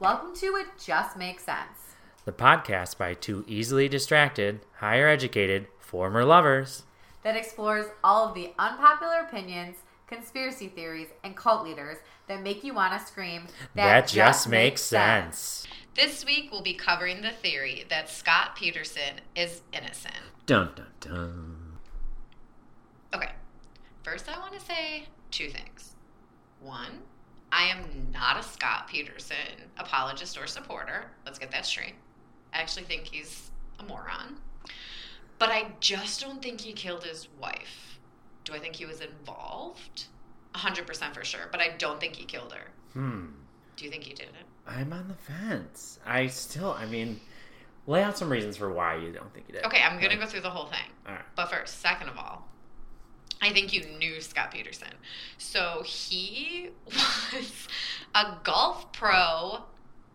Welcome 0.00 0.34
to 0.36 0.56
It 0.56 0.66
Just 0.82 1.14
Makes 1.18 1.44
Sense. 1.44 1.94
The 2.24 2.32
podcast 2.32 2.96
by 2.96 3.12
two 3.12 3.44
easily 3.46 3.86
distracted, 3.86 4.60
higher 4.76 5.06
educated, 5.06 5.66
former 5.78 6.24
lovers. 6.24 6.84
that 7.22 7.36
explores 7.36 7.84
all 8.02 8.26
of 8.26 8.34
the 8.34 8.52
unpopular 8.58 9.18
opinions, 9.28 9.76
conspiracy 10.06 10.68
theories, 10.68 11.08
and 11.22 11.36
cult 11.36 11.64
leaders 11.64 11.98
that 12.28 12.42
make 12.42 12.64
you 12.64 12.72
want 12.72 12.98
to 12.98 13.06
scream. 13.06 13.42
That, 13.74 14.08
just 14.08 14.48
makes 14.48 14.80
sense. 14.80 15.66
This 15.94 16.24
week 16.24 16.48
we'll 16.50 16.62
be 16.62 16.72
covering 16.72 17.20
the 17.20 17.30
theory 17.30 17.84
that 17.90 18.08
Scott 18.08 18.56
Peterson 18.56 19.20
is 19.36 19.60
innocent. 19.70 20.14
Dun 20.46 20.70
dun 20.74 20.86
dun. 21.00 21.56
Okay, 23.14 23.32
first 24.02 24.30
I 24.34 24.38
want 24.38 24.54
to 24.54 24.60
say 24.60 25.04
two 25.30 25.50
things. 25.50 25.94
One, 26.62 27.00
I 27.52 27.64
am 27.64 27.84
not 28.12 28.38
a 28.38 28.42
Scott 28.42 28.86
Peterson 28.88 29.36
apologist 29.78 30.38
or 30.38 30.46
supporter. 30.46 31.10
Let's 31.24 31.38
get 31.38 31.50
that 31.50 31.66
straight. 31.66 31.94
I 32.52 32.58
actually 32.58 32.84
think 32.84 33.06
he's 33.06 33.50
a 33.78 33.84
moron. 33.84 34.36
But 35.38 35.50
I 35.50 35.72
just 35.80 36.20
don't 36.20 36.42
think 36.42 36.60
he 36.60 36.72
killed 36.72 37.04
his 37.04 37.28
wife. 37.40 37.98
Do 38.44 38.52
I 38.54 38.58
think 38.58 38.76
he 38.76 38.86
was 38.86 39.00
involved? 39.00 40.04
100% 40.54 41.14
for 41.14 41.24
sure, 41.24 41.48
but 41.50 41.60
I 41.60 41.76
don't 41.78 42.00
think 42.00 42.16
he 42.16 42.24
killed 42.24 42.52
her. 42.52 42.70
Hmm. 42.92 43.26
Do 43.76 43.84
you 43.84 43.90
think 43.90 44.04
he 44.04 44.12
did 44.12 44.26
it? 44.26 44.46
I'm 44.66 44.92
on 44.92 45.08
the 45.08 45.14
fence. 45.14 45.98
I 46.04 46.26
still, 46.26 46.72
I 46.72 46.86
mean, 46.86 47.20
lay 47.86 48.02
out 48.02 48.18
some 48.18 48.30
reasons 48.30 48.56
for 48.56 48.70
why 48.72 48.96
you 48.96 49.12
don't 49.12 49.32
think 49.32 49.46
he 49.46 49.52
did. 49.52 49.64
Okay, 49.64 49.82
I'm 49.82 49.98
going 49.98 50.10
to 50.10 50.18
go 50.18 50.26
through 50.26 50.42
the 50.42 50.50
whole 50.50 50.66
thing. 50.66 50.86
All 51.06 51.14
right. 51.14 51.24
But 51.36 51.50
first, 51.50 51.80
second 51.80 52.08
of 52.08 52.18
all, 52.18 52.46
I 53.42 53.50
think 53.52 53.72
you 53.72 53.84
knew 53.98 54.20
Scott 54.20 54.50
Peterson. 54.52 54.88
So 55.38 55.82
he 55.84 56.70
was 56.86 57.68
a 58.14 58.36
golf 58.44 58.92
pro 58.92 59.60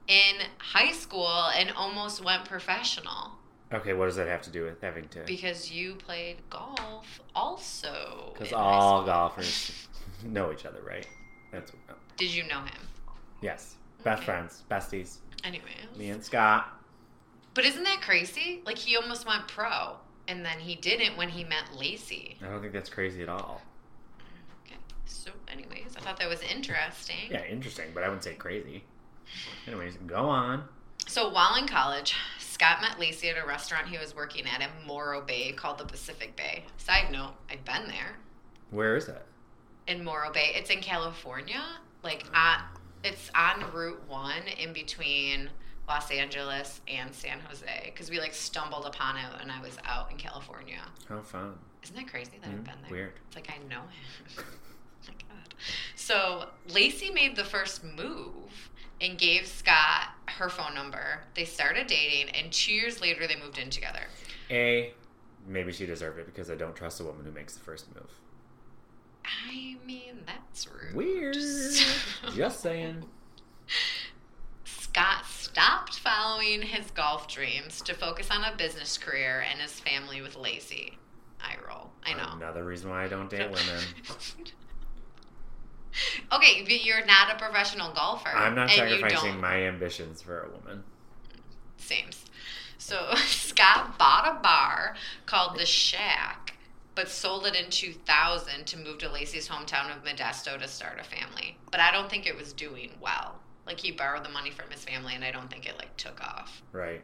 in 0.07 0.35
high 0.59 0.91
school 0.91 1.27
and 1.57 1.71
almost 1.71 2.23
went 2.23 2.45
professional 2.45 3.31
Okay, 3.73 3.93
what 3.93 4.05
does 4.05 4.15
that 4.18 4.27
have 4.27 4.43
to 4.43 4.51
do 4.51 4.63
with 4.63 4.79
having 4.81 5.07
to? 5.09 5.21
because 5.26 5.71
you 5.71 5.96
played 5.96 6.37
golf 6.51 7.20
also. 7.34 8.29
Because 8.34 8.53
all 8.53 9.03
golfers 9.03 9.87
know 10.23 10.51
each 10.51 10.65
other, 10.68 10.81
right? 10.87 11.07
That's 11.51 11.71
Did 12.15 12.29
you 12.34 12.43
know 12.48 12.59
him? 12.59 12.87
yes. 13.41 13.76
Best 14.03 14.20
Okay. 14.21 14.26
friends, 14.27 14.63
besties. 14.70 15.18
Anyways. 15.43 15.98
Me 15.98 16.09
and 16.09 16.23
Scott. 16.23 16.79
But 17.55 17.65
isn't 17.65 17.84
that 17.84 18.01
crazy? 18.01 18.62
Like 18.68 18.77
he 18.77 18.96
almost 18.98 19.26
went 19.27 19.48
pro 19.48 19.98
and 20.27 20.45
then 20.45 20.59
he 20.59 20.76
didn't 20.76 21.18
when 21.18 21.29
he 21.29 21.43
met 21.43 21.65
Laci. 21.77 22.35
I 22.41 22.49
don't 22.49 22.62
think 22.62 22.73
that's 22.73 22.90
crazy 22.90 23.21
at 23.21 23.29
all. 23.29 23.62
Okay. 24.65 24.77
So, 25.05 25.31
anyways, 25.51 25.95
I 25.98 26.01
thought 26.01 26.18
that 26.20 26.29
was 26.29 26.41
interesting. 26.41 27.29
Yeah, 27.29 27.45
interesting, 27.45 27.85
but 27.93 28.04
I 28.04 28.07
wouldn't 28.07 28.23
say 28.23 28.34
crazy. 28.34 28.84
Anyways, 29.68 29.98
go 30.07 30.26
on. 30.29 30.63
So 31.07 31.29
while 31.29 31.55
in 31.55 31.68
college, 31.68 32.15
Scott 32.40 32.81
met 32.81 32.98
Laci 32.98 33.29
at 33.31 33.43
a 33.43 33.46
restaurant 33.48 33.87
he 33.87 33.98
was 33.98 34.15
working 34.15 34.46
at 34.48 34.62
in 34.62 34.87
Morro 34.87 35.21
Bay 35.21 35.51
called 35.51 35.77
the 35.77 35.85
Pacific 35.85 36.35
Bay. 36.35 36.63
Side 36.77 37.12
note, 37.12 37.34
I've 37.49 37.63
been 37.65 37.87
there 37.87 38.15
Where 38.71 38.96
is 38.96 39.05
that? 39.07 39.26
in 39.87 40.03
Morro 40.03 40.31
Bay. 40.31 40.51
It's 40.55 40.70
in 40.71 40.79
California. 40.79 41.62
Like 42.03 42.26
at 42.34 42.63
it's 43.03 43.29
on 43.35 43.71
Route 43.71 44.01
1 44.07 44.34
in 44.59 44.73
between 44.73 45.49
Los 45.87 46.09
Angeles 46.11 46.81
and 46.87 47.13
San 47.13 47.39
Jose 47.41 47.81
because 47.85 48.09
we 48.09 48.19
like 48.19 48.33
stumbled 48.33 48.85
upon 48.85 49.17
it 49.17 49.25
when 49.39 49.49
I 49.51 49.61
was 49.61 49.77
out 49.85 50.09
in 50.11 50.17
California. 50.17 50.81
How 51.07 51.21
fun. 51.21 51.53
Isn't 51.83 51.95
that 51.95 52.07
crazy 52.07 52.31
that 52.41 52.49
Mm, 52.49 52.53
I've 52.53 52.63
been 52.63 52.73
there? 52.83 52.91
weird. 52.91 53.13
It's 53.27 53.35
like 53.35 53.49
I 53.51 53.57
know 53.69 53.81
him. 53.81 53.89
oh 54.39 54.43
my 55.07 55.13
god. 55.29 55.53
So 55.95 56.45
Laci 56.69 57.13
made 57.13 57.35
the 57.35 57.43
first 57.43 57.83
move 57.83 58.69
and 59.01 59.17
gave 59.17 59.45
Scott 59.45 60.09
her 60.27 60.49
phone 60.49 60.73
number. 60.73 61.21
They 61.35 61.45
started 61.45 61.85
dating, 61.87 62.33
and 62.35 62.51
two 62.51 62.73
years 62.73 63.01
later 63.01 63.27
they 63.27 63.35
moved 63.35 63.57
in 63.57 63.69
together. 63.69 64.01
A, 64.50 64.94
maybe 65.47 65.72
she 65.72 65.85
deserved 65.85 66.17
it 66.19 66.25
because 66.25 66.50
I 66.50 66.56
don't 66.56 66.75
trust 66.75 67.00
a 67.01 67.03
woman 67.03 67.25
who 67.25 67.31
makes 67.31 67.53
the 67.53 67.59
first 67.59 67.94
move. 67.94 68.09
I 69.25 69.75
mean, 69.85 70.24
that's 70.25 70.68
rude. 70.68 70.95
Weird. 70.95 71.35
Just 72.35 72.62
saying. 72.62 73.03
Scott 74.63 75.25
stopped 75.56 76.00
following 76.00 76.62
his 76.62 76.92
golf 76.92 77.30
dreams 77.30 77.82
to 77.82 77.94
focus 77.94 78.28
on 78.30 78.44
a 78.44 78.54
business 78.58 78.98
career 78.98 79.46
and 79.50 79.62
his 79.62 79.80
family 79.80 80.22
with 80.22 80.36
Laci. 80.36 80.96
I 81.40 81.56
roll. 81.66 81.92
I 82.06 82.14
know. 82.14 82.34
Another 82.36 82.66
reason 82.66 82.90
why 82.90 83.06
I 83.06 83.08
don't 83.08 83.30
date 83.30 83.40
women. 83.50 83.82
okay, 86.34 86.62
but 86.64 86.84
you're 86.84 87.06
not 87.06 87.34
a 87.34 87.40
professional 87.40 87.94
golfer. 87.94 88.28
I'm 88.28 88.54
not 88.54 88.70
sacrificing 88.70 89.40
my 89.40 89.62
ambitions 89.62 90.22
for 90.22 90.42
a 90.42 90.50
woman. 90.50 90.84
Seems. 91.78 92.26
So 92.78 93.16
Scott 93.16 93.98
bought 93.98 94.28
a 94.28 94.42
bar 94.42 94.98
called 95.26 95.58
The 95.58 95.66
Shack, 95.66 96.58
but 96.96 97.08
sold 97.08 97.46
it 97.46 97.56
in 97.56 97.70
2000 97.70 98.66
to 98.66 98.78
move 98.78 98.98
to 98.98 99.08
Laci's 99.08 99.48
hometown 99.48 99.96
of 99.96 100.04
Modesto 100.04 100.60
to 100.60 100.68
start 100.68 101.00
a 101.00 101.06
family. 101.06 101.58
But 101.72 101.80
I 101.80 101.94
don't 101.94 102.10
think 102.10 102.28
it 102.28 102.36
was 102.36 102.52
doing 102.52 102.92
well. 103.00 103.40
Like 103.66 103.80
he 103.80 103.92
borrowed 103.92 104.24
the 104.24 104.30
money 104.30 104.52
from 104.52 104.70
his 104.70 104.84
family, 104.84 105.16
and 105.16 105.24
I 105.24 105.31
don't 105.31 105.50
think 105.50 105.68
it 105.68 105.78
like 105.78 105.96
took 105.98 106.22
off. 106.22 106.62
Right. 106.72 107.02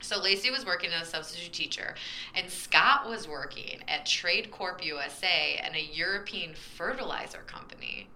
So 0.00 0.18
Laci 0.18 0.50
was 0.50 0.64
working 0.64 0.90
as 0.92 1.08
a 1.08 1.10
substitute 1.10 1.52
teacher, 1.52 1.94
and 2.34 2.48
Scott 2.50 3.08
was 3.08 3.28
working 3.28 3.82
at 3.86 4.06
Trade 4.06 4.50
Corp 4.50 4.84
USA 4.84 5.60
and 5.62 5.74
a 5.74 5.80
European 5.80 6.54
fertilizer 6.54 7.42
company. 7.46 8.08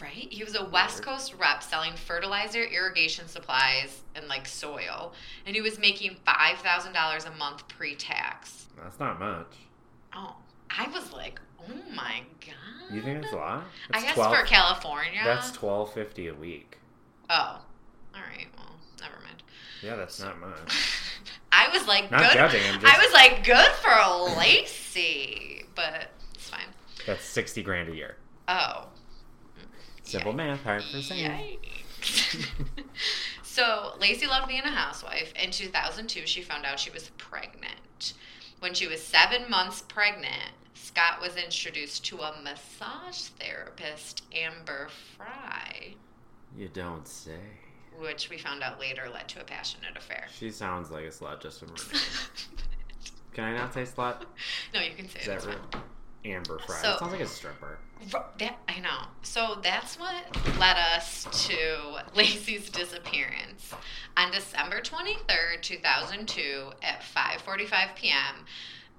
Right? 0.00 0.28
He 0.30 0.44
was 0.44 0.54
a 0.54 0.64
West 0.64 1.02
Coast 1.02 1.34
rep 1.38 1.62
selling 1.62 1.94
fertilizer, 1.94 2.62
irrigation 2.62 3.26
supplies, 3.26 4.02
and 4.14 4.28
like 4.28 4.46
soil. 4.46 5.12
And 5.44 5.56
he 5.56 5.60
was 5.60 5.78
making 5.78 6.16
$5,000 6.26 7.26
a 7.26 7.36
month 7.36 7.68
pre 7.68 7.96
tax. 7.96 8.68
That's 8.80 8.98
not 9.00 9.18
much. 9.18 9.56
Oh, 10.14 10.36
I 10.70 10.88
was 10.88 11.12
like, 11.12 11.40
oh 11.68 11.94
my 11.94 12.22
God. 12.40 12.94
You 12.94 13.02
think 13.02 13.22
that's 13.22 13.32
a 13.32 13.36
lot? 13.36 13.64
I 13.92 14.00
That's 14.00 14.04
guess 14.04 14.14
12 14.14 14.36
for 14.36 14.44
California. 14.46 15.20
That's 15.24 15.52
twelve 15.52 15.92
fifty 15.94 16.26
a 16.28 16.34
week. 16.34 16.78
Oh, 17.28 17.60
all 18.14 18.20
right. 18.20 18.46
Well, 18.56 18.74
never 19.00 19.14
mind. 19.22 19.42
Yeah, 19.82 19.96
that's 19.96 20.20
not 20.20 20.40
much. 20.40 20.58
I 21.52 21.68
was 21.72 21.86
like, 21.86 22.10
Not 22.10 22.20
good. 22.22 22.32
judging, 22.34 22.60
just- 22.80 22.84
I 22.86 22.98
was 23.04 23.12
like, 23.12 23.44
good 23.44 23.70
for 23.82 23.90
Laci, 23.90 25.64
but 25.74 26.08
it's 26.34 26.48
fine. 26.48 26.60
That's 27.06 27.24
sixty 27.24 27.62
grand 27.62 27.88
a 27.88 27.94
year. 27.94 28.16
Oh, 28.48 28.88
Simple 30.02 30.32
Yikes. 30.32 30.36
math, 30.36 30.62
hard 30.64 30.82
for 30.82 31.00
saying. 31.00 31.58
So 33.42 33.92
Laci 34.00 34.26
loved 34.28 34.48
being 34.48 34.62
a 34.62 34.70
housewife. 34.70 35.32
In 35.42 35.50
2002, 35.50 36.26
she 36.26 36.40
found 36.40 36.64
out 36.64 36.78
she 36.78 36.90
was 36.90 37.10
pregnant. 37.18 38.14
When 38.60 38.74
she 38.74 38.86
was 38.86 39.02
seven 39.02 39.50
months 39.50 39.82
pregnant, 39.82 40.52
Scott 40.92 41.20
was 41.20 41.36
introduced 41.36 42.04
to 42.06 42.18
a 42.18 42.34
massage 42.42 43.28
therapist, 43.38 44.24
Amber 44.34 44.88
Frey, 45.16 45.94
You 46.56 46.66
don't 46.68 47.06
say. 47.06 47.38
which 47.96 48.28
we 48.28 48.36
found 48.38 48.64
out 48.64 48.80
later 48.80 49.08
led 49.12 49.28
to 49.28 49.40
a 49.40 49.44
passionate 49.44 49.96
affair. 49.96 50.26
She 50.36 50.50
sounds 50.50 50.90
like 50.90 51.04
a 51.04 51.08
slut 51.10 51.40
just 51.40 51.60
from 51.60 51.68
her 51.68 51.74
name. 51.76 52.02
Can 53.32 53.44
I 53.44 53.56
not 53.56 53.72
say 53.72 53.82
slut? 53.82 54.22
no, 54.74 54.80
you 54.80 54.94
can 54.96 55.08
say 55.08 55.20
Is 55.20 55.26
that 55.26 55.36
it's 55.36 55.46
real? 55.46 55.60
Amber 56.24 56.58
Frey. 56.58 56.76
So- 56.82 56.88
that 56.88 56.98
sounds 56.98 57.12
like 57.12 57.20
a 57.20 57.26
stripper. 57.26 57.78
That, 58.38 58.58
I 58.68 58.80
know. 58.80 59.02
So 59.22 59.58
that's 59.62 59.96
what 59.96 60.24
led 60.58 60.76
us 60.96 61.28
to 61.46 62.00
Laci's 62.16 62.68
disappearance. 62.70 63.72
On 64.16 64.32
December 64.32 64.80
23rd, 64.80 65.60
2002, 65.62 66.70
at 66.82 67.02
5:45 67.02 67.94
p.m., 67.94 68.46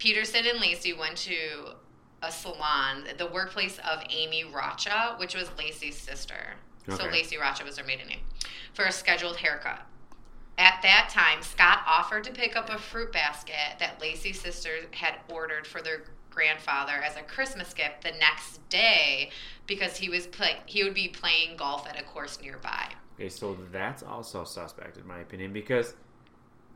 Peterson 0.01 0.47
and 0.47 0.57
Laci 0.59 0.97
went 0.97 1.15
to 1.15 1.75
a 2.23 2.31
salon, 2.31 3.03
the 3.19 3.27
workplace 3.27 3.77
of 3.87 3.99
Amy 4.09 4.43
Rocha, 4.43 5.13
which 5.17 5.35
was 5.35 5.47
Laci's 5.49 5.95
sister. 5.95 6.55
So 6.89 7.05
Okay. 7.05 7.21
Laci 7.21 7.39
Rocha 7.39 7.63
was 7.63 7.77
her 7.77 7.85
maiden 7.85 8.07
name, 8.07 8.21
for 8.73 8.85
a 8.85 8.91
scheduled 8.91 9.37
haircut. 9.37 9.85
At 10.57 10.79
that 10.81 11.09
time, 11.11 11.43
Scott 11.43 11.83
offered 11.85 12.23
to 12.23 12.31
pick 12.31 12.55
up 12.55 12.71
a 12.71 12.79
fruit 12.79 13.11
basket 13.11 13.77
that 13.77 13.99
Laci's 13.99 14.41
sister 14.41 14.71
had 14.89 15.19
ordered 15.29 15.67
for 15.67 15.83
their 15.83 16.05
grandfather 16.31 16.93
as 16.93 17.15
a 17.15 17.21
Christmas 17.21 17.71
gift 17.71 18.01
the 18.01 18.13
next 18.13 18.67
day 18.69 19.29
because 19.67 19.97
he 19.97 20.09
was 20.09 20.25
play- 20.25 20.61
he 20.65 20.83
would 20.83 20.95
be 20.95 21.09
playing 21.09 21.57
golf 21.57 21.87
at 21.87 21.99
a 21.99 22.03
course 22.03 22.41
nearby. 22.41 22.87
Okay, 23.19 23.29
so 23.29 23.55
that's 23.71 24.01
also 24.01 24.45
suspect 24.45 24.97
in 24.97 25.05
my 25.05 25.19
opinion 25.19 25.53
because 25.53 25.93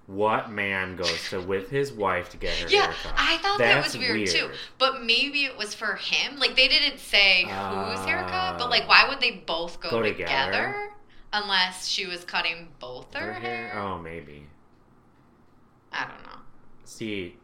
what 0.07 0.51
man 0.51 0.95
goes 0.95 1.29
to 1.29 1.41
with 1.41 1.69
his 1.69 1.91
wife 1.91 2.29
to 2.29 2.37
get 2.37 2.55
her 2.57 2.69
Yeah, 2.69 2.83
haircut? 2.91 3.13
I 3.17 3.37
thought 3.37 3.57
that 3.57 3.81
That's 3.81 3.93
was 3.95 3.97
weird, 3.97 4.27
too. 4.29 4.51
But 4.77 5.03
maybe 5.03 5.45
it 5.45 5.57
was 5.57 5.73
for 5.73 5.95
him. 5.95 6.37
Like 6.37 6.55
they 6.55 6.67
didn't 6.67 6.99
say 6.99 7.43
whose 7.43 8.05
haircut, 8.05 8.57
but 8.59 8.69
like 8.69 8.87
why 8.87 9.07
would 9.09 9.19
they 9.19 9.43
both 9.45 9.79
go, 9.81 9.89
Go 9.89 10.01
together? 10.01 10.25
together? 10.27 10.89
Unless 11.33 11.87
she 11.87 12.05
was 12.05 12.23
cutting 12.23 12.69
both 12.79 13.13
her, 13.13 13.33
Her 13.33 13.33
hair. 13.33 13.67
hair? 13.69 13.79
Oh, 13.79 13.97
maybe. 13.99 14.45
I 15.91 16.01
don't 16.05 16.23
know. 16.23 16.39
See, 16.83 17.35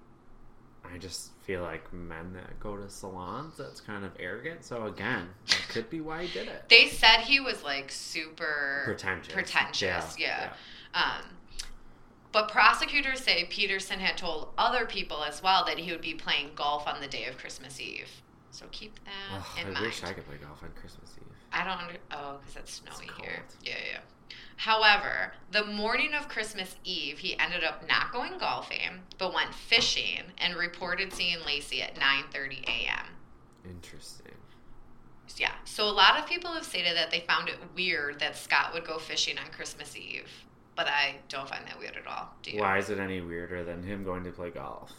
I 0.83 0.97
just 0.97 1.31
feel 1.41 1.61
like 1.63 1.91
men 1.91 2.33
that 2.33 2.59
go 2.59 2.77
to 2.77 2.89
salons, 2.89 3.57
that's 3.57 3.81
kind 3.81 4.05
of 4.05 4.11
arrogant. 4.19 4.63
So 4.63 4.85
again, 4.85 5.29
that 5.47 5.61
could 5.69 5.89
be 5.89 5.99
why 5.99 6.25
he 6.25 6.31
did 6.39 6.47
it. 6.47 6.65
They 6.69 6.87
said 6.87 7.21
he 7.21 7.39
was 7.39 7.63
like 7.63 7.91
super 7.91 8.83
Pretentious. 8.85 9.33
pretentious, 9.33 10.19
yeah. 10.19 10.53
Um, 10.93 11.23
but 12.31 12.49
prosecutors 12.49 13.19
say 13.21 13.45
Peterson 13.45 13.99
had 13.99 14.17
told 14.17 14.49
other 14.57 14.85
people 14.85 15.23
as 15.23 15.41
well 15.43 15.65
that 15.65 15.77
he 15.77 15.91
would 15.91 16.01
be 16.01 16.13
playing 16.13 16.51
golf 16.55 16.87
on 16.87 17.01
the 17.01 17.07
day 17.07 17.25
of 17.25 17.37
Christmas 17.37 17.79
Eve. 17.79 18.09
So 18.51 18.65
keep 18.71 18.95
that 19.05 19.37
Ugh, 19.39 19.45
in 19.59 19.67
I 19.67 19.71
mind. 19.71 19.85
wish 19.85 20.03
I 20.03 20.13
could 20.13 20.25
play 20.25 20.37
golf 20.37 20.61
on 20.63 20.69
Christmas 20.79 21.09
Eve. 21.17 21.27
I 21.53 21.63
don't. 21.63 21.77
Under, 21.79 21.97
oh, 22.11 22.37
because 22.39 22.55
it's 22.57 22.73
snowy 22.75 23.09
It's 23.09 23.17
here. 23.17 23.43
Yeah, 23.63 23.75
yeah. 23.91 23.99
However, 24.57 25.33
the 25.51 25.65
morning 25.65 26.13
of 26.13 26.29
Christmas 26.29 26.75
Eve, 26.83 27.17
he 27.17 27.37
ended 27.39 27.63
up 27.63 27.87
not 27.89 28.11
going 28.11 28.37
golfing, 28.37 29.01
but 29.17 29.33
went 29.33 29.53
fishing 29.53 30.21
and 30.37 30.55
reported 30.55 31.11
seeing 31.11 31.37
Laci 31.39 31.81
at 31.81 31.95
9:30 31.95 32.63
a.m. 32.67 33.05
Interesting. 33.65 34.27
Yeah. 35.37 35.53
So 35.65 35.85
a 35.87 35.91
lot 35.91 36.19
of 36.19 36.27
people 36.27 36.51
have 36.51 36.65
stated 36.65 36.95
that 36.97 37.09
they 37.09 37.21
found 37.21 37.47
it 37.49 37.55
weird 37.75 38.19
that 38.19 38.35
Scott 38.35 38.73
would 38.73 38.85
go 38.85 38.97
fishing 38.99 39.37
on 39.39 39.45
Christmas 39.51 39.95
Eve, 39.95 40.29
but 40.75 40.87
I 40.87 41.15
don't 41.29 41.47
find 41.49 41.65
that 41.67 41.77
weird 41.79 41.95
at 41.97 42.07
all. 42.07 42.29
Do 42.43 42.51
you? 42.51 42.59
Why 42.59 42.77
is 42.77 42.89
it 42.89 42.99
any 42.99 43.21
weirder 43.21 43.63
than 43.63 43.83
him 43.83 44.03
going 44.03 44.23
to 44.23 44.31
play 44.31 44.49
golf? 44.49 44.91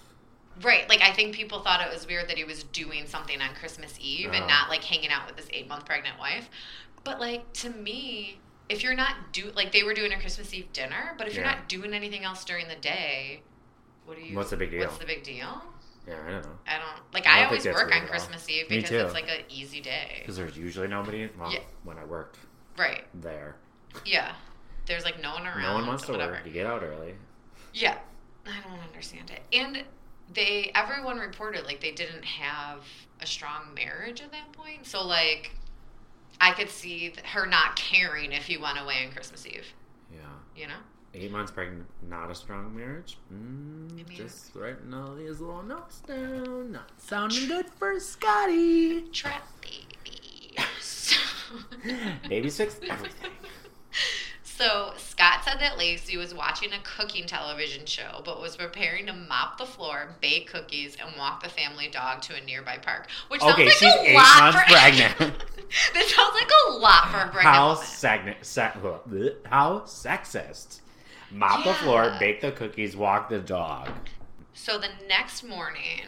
Right. 0.63 0.89
Like 0.89 1.01
I 1.01 1.13
think 1.13 1.35
people 1.35 1.61
thought 1.61 1.81
it 1.87 1.93
was 1.93 2.07
weird 2.07 2.29
that 2.29 2.37
he 2.37 2.45
was 2.45 2.65
doing 2.65 3.07
something 3.07 3.41
on 3.41 3.55
Christmas 3.55 3.95
Eve 4.01 4.31
and 4.33 4.45
Oh. 4.45 4.49
not 4.49 4.69
like 4.69 4.85
hanging 4.85 5.11
out 5.11 5.27
with 5.27 5.37
his 5.37 5.49
eight 5.53 5.69
month 5.69 5.87
pregnant 5.87 6.19
wife. 6.19 6.49
But 7.05 7.19
like 7.21 7.51
to 7.55 7.71
me, 7.71 8.39
if 8.69 8.83
you're 8.83 8.95
not 8.95 9.33
do 9.33 9.51
like 9.57 9.73
they 9.73 9.83
were 9.83 9.95
doing 9.95 10.13
a 10.13 10.21
Christmas 10.21 10.53
Eve 10.53 10.71
dinner, 10.73 11.15
but 11.19 11.27
if 11.27 11.35
you're 11.35 11.45
not 11.45 11.69
doing 11.69 11.95
anything 11.95 12.25
else 12.25 12.45
during 12.45 12.69
the 12.69 12.77
day, 12.77 13.41
what 14.05 14.17
do 14.19 14.23
you? 14.23 14.37
What's 14.37 14.51
the 14.51 14.57
big 14.59 14.71
deal? 14.71 14.81
What's 14.81 14.99
the 14.99 15.07
big 15.07 15.23
deal? 15.25 15.63
Yeah, 16.07 16.15
I 16.27 16.31
don't 16.33 16.43
know. 16.43 16.51
I 16.67 16.79
don't 16.79 17.15
like. 17.15 17.27
I 17.27 17.31
I, 17.31 17.37
don't 17.41 17.47
always 17.47 17.65
work 17.65 17.95
on. 17.95 18.07
Christmas 18.07 18.49
Eve 18.49 18.67
because 18.69 18.91
it's 18.91 19.15
like 19.15 19.29
an 19.29 19.45
easy 19.49 19.81
day. 19.81 20.19
Because 20.21 20.37
there's 20.37 20.57
usually 20.59 20.89
nobody 20.89 21.31
well, 21.39 21.51
Yeah. 21.53 21.61
when 21.85 21.97
I 21.97 22.05
worked 22.05 22.39
Right. 22.77 23.05
there. 23.15 23.57
Yeah. 24.05 24.35
There's 24.87 25.05
like 25.05 25.21
no 25.23 25.33
one 25.35 25.47
around. 25.47 25.63
No 25.63 25.75
one 25.75 25.87
wants 25.87 26.05
to 26.07 26.13
whatever. 26.13 26.33
work. 26.33 26.43
You 26.47 26.53
get 26.53 26.67
out 26.67 26.83
early. 26.83 27.15
Yeah, 27.73 27.97
I 28.47 28.61
don't 28.69 28.81
understand 28.81 29.31
it. 29.31 29.41
And 29.57 29.85
they, 30.33 30.71
everyone 30.75 31.19
reported 31.19 31.65
like 31.65 31.81
they 31.81 31.93
didn't 31.93 32.25
have 32.25 32.85
a 33.21 33.27
strong 33.27 33.75
marriage 33.75 34.21
at 34.21 34.33
that 34.33 34.53
point. 34.53 34.87
So 34.87 35.07
like, 35.07 35.53
I 36.41 36.53
could 36.53 36.69
see 36.71 37.13
her 37.25 37.47
not 37.47 37.77
caring 37.77 38.33
if 38.33 38.45
he 38.45 38.57
went 38.57 38.79
away 38.81 39.05
on 39.07 39.13
Christmas 39.13 39.47
Eve. 39.47 39.67
Yeah. 40.13 40.21
You 40.57 40.67
know? 40.69 40.75
Eight 41.15 41.31
months 41.31 41.53
pregnant, 41.53 41.85
not 42.09 42.31
a 42.31 42.35
strong 42.35 42.75
marriage. 42.75 43.19
Mm, 43.33 43.93
I 43.93 43.95
mean- 43.95 44.07
just 44.17 44.55
writing 44.55 44.93
all 44.95 45.15
these 45.15 45.41
little 45.41 45.63
notes 45.63 46.01
down. 46.01 46.73
Not 46.73 46.91
sounding 46.97 47.47
good 47.49 47.67
for 47.67 48.01
Scotty. 48.01 49.03
Trap 49.13 49.47
baby. 49.61 50.57
So, 50.81 51.17
Babies 52.29 52.57
fix 52.57 52.79
everything. 52.89 53.31
so 54.63 54.93
Scott 54.97 55.41
said 55.45 55.59
that 55.61 55.77
Laci 55.79 56.17
was 56.17 56.35
watching 56.35 56.73
a 56.73 56.79
cooking 56.85 57.27
television 57.27 57.85
show, 57.85 58.23
but 58.25 58.41
was 58.41 58.57
preparing 58.57 59.07
to 59.07 59.13
mop 59.13 59.59
the 59.59 59.67
floor, 59.67 60.15
bake 60.21 60.51
cookies, 60.51 60.97
and 61.05 61.17
walk 61.19 61.43
the 61.43 61.49
family 61.49 61.89
dog 61.89 62.23
to 62.23 62.35
a 62.35 62.41
nearby 62.45 62.79
park. 62.79 63.09
Which 63.29 63.41
sounds 63.41 63.55
Okay, 63.55 63.65
like 63.65 63.75
she's 63.75 63.93
a 63.95 64.11
eight 64.11 64.15
lot 64.15 64.39
months 64.55 64.61
for 64.61 64.65
pregnant. 64.73 65.19
that 65.95 66.07
sounds 66.07 66.35
like 66.35 66.51
a 66.69 66.73
lot 66.79 67.11
for 67.11 67.19
a 67.19 67.29
pregnant 67.31 67.45
How 67.45 67.75
sa- 67.75 68.71
bleh, 69.09 69.35
how 69.47 69.81
sexist. 69.81 70.81
Mop 71.31 71.65
the 71.65 71.75
floor, 71.75 72.15
bake 72.21 72.41
the 72.41 72.53
cookies, 72.53 72.95
walk 72.95 73.31
the 73.31 73.39
dog. 73.39 73.91
So 74.55 74.79
the 74.79 74.91
next 75.09 75.43
morning, 75.43 76.03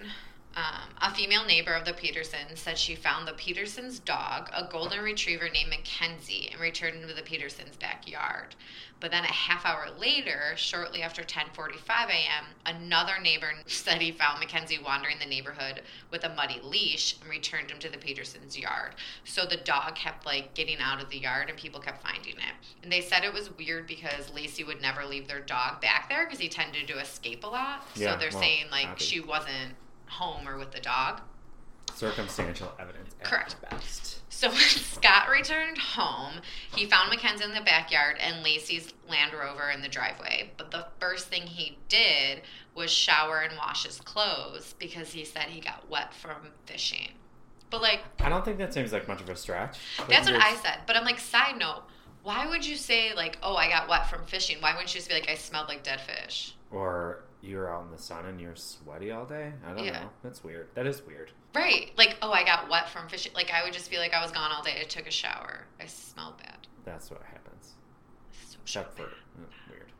um, 0.57 0.89
a 1.03 1.13
female 1.13 1.45
neighbor 1.45 1.73
of 1.73 1.85
the 1.85 1.93
Petersons 1.93 2.61
said 2.61 2.79
she 2.79 2.95
found 2.95 3.27
the 3.27 3.33
Petersons' 3.33 3.99
dog, 3.99 4.51
a 4.55 4.69
golden 4.71 5.01
retriever 5.01 5.49
named 5.49 5.73
McKenzie, 5.73 6.53
and 6.53 6.61
returned 6.61 6.97
him 6.97 7.09
to 7.09 7.15
the 7.15 7.23
Petersons' 7.23 7.77
backyard. 7.77 8.55
But 9.01 9.11
then 9.11 9.25
a 9.25 9.33
half 9.33 9.67
hour 9.67 9.89
later, 9.99 10.55
shortly 10.57 11.03
after 11.03 11.23
10:45 11.23 12.09
a.m., 12.09 12.45
another 12.65 13.19
neighbor 13.21 13.53
said 13.67 14.01
he 14.01 14.13
found 14.13 14.43
McKenzie 14.43 14.83
wandering 14.83 15.19
the 15.19 15.27
neighborhood 15.27 15.83
with 16.11 16.25
a 16.25 16.29
muddy 16.29 16.61
leash 16.63 17.17
and 17.21 17.29
returned 17.29 17.71
him 17.71 17.81
to 17.81 17.91
the 17.91 17.99
Petersons' 17.99 18.57
yard. 18.57 18.95
So 19.25 19.45
the 19.45 19.57
dog 19.57 19.97
kept 19.97 20.25
like 20.25 20.55
getting 20.55 20.79
out 20.79 21.03
of 21.03 21.11
the 21.11 21.19
yard 21.19 21.51
and 21.51 21.59
people 21.59 21.81
kept 21.81 22.03
finding 22.03 22.37
it. 22.37 22.55
And 22.83 22.93
they 22.93 23.01
said 23.01 23.25
it 23.25 23.33
was 23.33 23.51
weird 23.59 23.89
because 23.89 24.31
Laci 24.31 24.65
would 24.65 24.81
never 24.81 25.05
leave 25.05 25.27
their 25.27 25.41
dog 25.41 25.81
back 25.81 26.09
there 26.09 26.25
because 26.25 26.39
he 26.39 26.49
tended 26.49 26.87
to 26.89 26.99
escape 26.99 27.43
a 27.43 27.49
lot. 27.49 27.87
Yeah, 27.97 28.13
so 28.13 28.19
they're 28.21 28.31
well, 28.31 28.41
saying 28.41 28.67
like 28.71 28.87
happy. 28.87 29.05
she 29.05 29.21
wasn't 29.21 29.75
home 30.15 30.49
or 30.49 30.59
with 30.59 30.73
the 30.73 30.81
dog. 30.81 31.21
Circumstantial 31.95 32.73
evidence 32.79 33.15
Correct. 33.23 33.57
best. 33.71 34.21
So 34.29 34.49
when 34.49 34.59
Scott 34.59 35.29
returned 35.31 35.79
home, 35.79 36.41
he 36.75 36.87
found 36.87 37.13
McKenzie 37.13 37.45
in 37.45 37.55
the 37.55 37.61
backyard 37.61 38.17
and 38.21 38.45
Laci's 38.45 38.93
Land 39.09 39.33
Rover 39.33 39.71
in 39.71 39.81
the 39.81 39.89
driveway. 39.89 40.51
But 40.57 40.71
the 40.71 40.87
first 40.99 41.29
thing 41.29 41.43
he 41.43 41.79
did 41.89 42.43
was 42.75 42.91
shower 42.91 43.41
and 43.41 43.57
wash 43.57 43.85
his 43.85 44.01
clothes 44.01 44.75
because 44.79 45.13
he 45.13 45.25
said 45.25 45.45
he 45.45 45.61
got 45.61 45.89
wet 45.89 46.13
from 46.13 46.51
fishing. 46.67 47.13
But 47.71 47.83
like 47.83 48.01
I 48.21 48.29
don't 48.29 48.45
think 48.45 48.59
that 48.59 48.75
seems 48.75 48.93
like 48.93 49.07
much 49.07 49.21
of 49.21 49.29
a 49.29 49.37
stretch. 49.37 49.79
That's 50.09 50.29
what 50.31 50.41
I 50.41 50.55
said. 50.57 50.81
But 50.87 50.97
I'm 50.97 51.05
like, 51.05 51.19
side 51.19 51.59
note, 51.59 51.83
why 52.25 52.47
would 52.49 52.67
you 52.67 52.77
say 52.77 53.15
like, 53.15 53.39
oh, 53.43 53.55
I 53.55 53.69
got 53.69 53.89
wet 53.89 54.09
from 54.09 54.25
fishing? 54.27 54.57
Why 54.61 54.73
wouldn't 54.73 54.93
you 54.93 54.99
just 54.99 55.09
be 55.09 55.15
like, 55.15 55.29
I 55.29 55.35
smelled 55.35 55.69
like 55.69 55.83
dead 55.85 56.01
fish? 56.01 56.55
Or 56.71 57.25
you 57.45 57.59
were 57.59 57.71
out 57.73 57.85
in 57.85 57.91
the 57.91 57.99
sun 58.03 58.25
and 58.27 58.41
you're 58.41 58.57
sweaty 58.57 59.11
all 59.11 59.27
day. 59.27 59.53
I 59.67 59.75
don't 59.75 59.85
Yeah. 59.85 60.03
know. 60.05 60.11
That's 60.23 60.43
weird. 60.43 60.69
That 60.75 60.87
is 60.87 61.03
weird. 61.03 61.31
Right. 61.55 61.93
Like, 61.97 62.17
oh, 62.23 62.33
I 62.33 62.45
got 62.45 62.69
wet 62.69 62.89
from 62.89 63.09
fishing. 63.09 63.33
Like, 63.35 63.53
I 63.53 63.63
would 63.63 63.73
just 63.73 63.89
feel 63.91 64.01
like, 64.01 64.15
I 64.15 64.23
was 64.23 64.33
gone 64.33 64.51
all 64.51 64.63
day. 64.63 64.81
I 64.81 64.85
took 64.85 65.07
a 65.07 65.11
shower. 65.11 65.67
I 65.81 65.87
smelled 65.87 66.39
bad. 66.39 66.67
That's 66.85 67.11
what 67.11 67.23
happens. 67.23 67.75
So 68.33 68.57
Except 68.63 68.97
for 68.97 69.05
mm, 69.05 69.47
weird. 69.71 69.93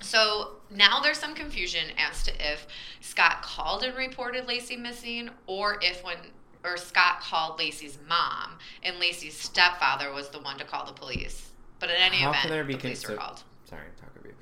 So 0.00 0.56
now 0.70 1.00
there's 1.00 1.18
some 1.18 1.34
confusion 1.34 1.86
as 1.98 2.22
to 2.24 2.52
if 2.52 2.66
Scott 3.00 3.42
called 3.42 3.82
and 3.82 3.96
reported 3.96 4.46
Laci 4.46 4.78
missing, 4.78 5.30
or 5.46 5.78
if 5.82 6.04
when 6.04 6.18
or 6.64 6.76
Scott 6.76 7.20
called 7.20 7.58
Laci's 7.58 7.98
mom 8.08 8.58
and 8.82 8.96
Laci's 8.96 9.36
stepfather 9.36 10.12
was 10.12 10.28
the 10.28 10.40
one 10.40 10.58
to 10.58 10.64
call 10.64 10.84
the 10.84 10.92
police. 10.92 11.50
But 11.78 11.90
in 11.90 11.96
any 11.96 12.16
How 12.16 12.30
event, 12.30 12.42
can 12.42 12.50
there 12.50 12.64
be 12.64 12.74
the 12.74 12.80
police 12.80 13.08
were 13.08 13.16
called. 13.16 13.42
Sorry, 13.64 13.82
talk 14.00 14.14
of 14.16 14.24
you. 14.26 14.34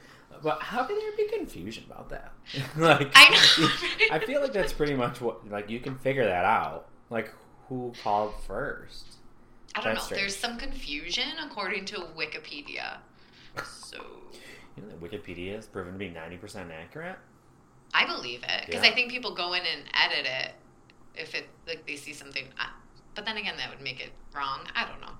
But 0.43 0.62
how 0.62 0.85
can 0.85 0.99
there 0.99 1.12
be 1.17 1.29
confusion 1.37 1.85
about 1.91 2.09
that? 2.11 2.33
like, 2.77 3.11
I. 3.15 4.09
I 4.12 4.19
feel 4.19 4.41
like 4.41 4.53
that's 4.53 4.73
pretty 4.73 4.94
much 4.94 5.21
what 5.21 5.49
like 5.50 5.71
you 5.71 5.81
can 5.81 5.97
figure 5.97 6.25
that 6.25 6.44
out. 6.44 6.88
Like 7.11 7.33
who 7.69 7.93
called 8.03 8.35
first? 8.47 9.17
I 9.75 9.81
don't 9.81 9.94
know. 9.94 10.00
That's 10.00 10.09
There's 10.09 10.37
some 10.37 10.56
confusion 10.56 11.29
according 11.44 11.85
to 11.87 12.06
Wikipedia. 12.17 12.99
So 13.65 13.99
You 14.76 14.83
know 14.83 14.88
that 14.88 15.00
Wikipedia 15.00 15.59
is 15.59 15.66
proven 15.66 15.93
to 15.93 15.99
be 15.99 16.09
ninety 16.09 16.37
percent 16.37 16.71
accurate. 16.71 17.19
I 17.95 18.07
believe 18.07 18.43
it 18.43 18.66
because 18.66 18.83
Yeah. 18.83 18.90
I 18.90 18.95
think 18.95 19.11
people 19.11 19.35
go 19.35 19.52
in 19.55 19.62
and 19.62 19.83
edit 19.95 20.26
it 20.26 20.52
if 21.14 21.35
it 21.35 21.47
like 21.66 21.87
they 21.87 21.97
see 21.97 22.12
something. 22.12 22.47
Uh, 22.61 22.66
but 23.14 23.25
then 23.25 23.37
again, 23.37 23.57
that 23.57 23.71
would 23.71 23.81
make 23.81 24.00
it 24.00 24.11
wrong. 24.35 24.61
I 24.75 24.87
don't 24.87 25.00
know. 25.00 25.12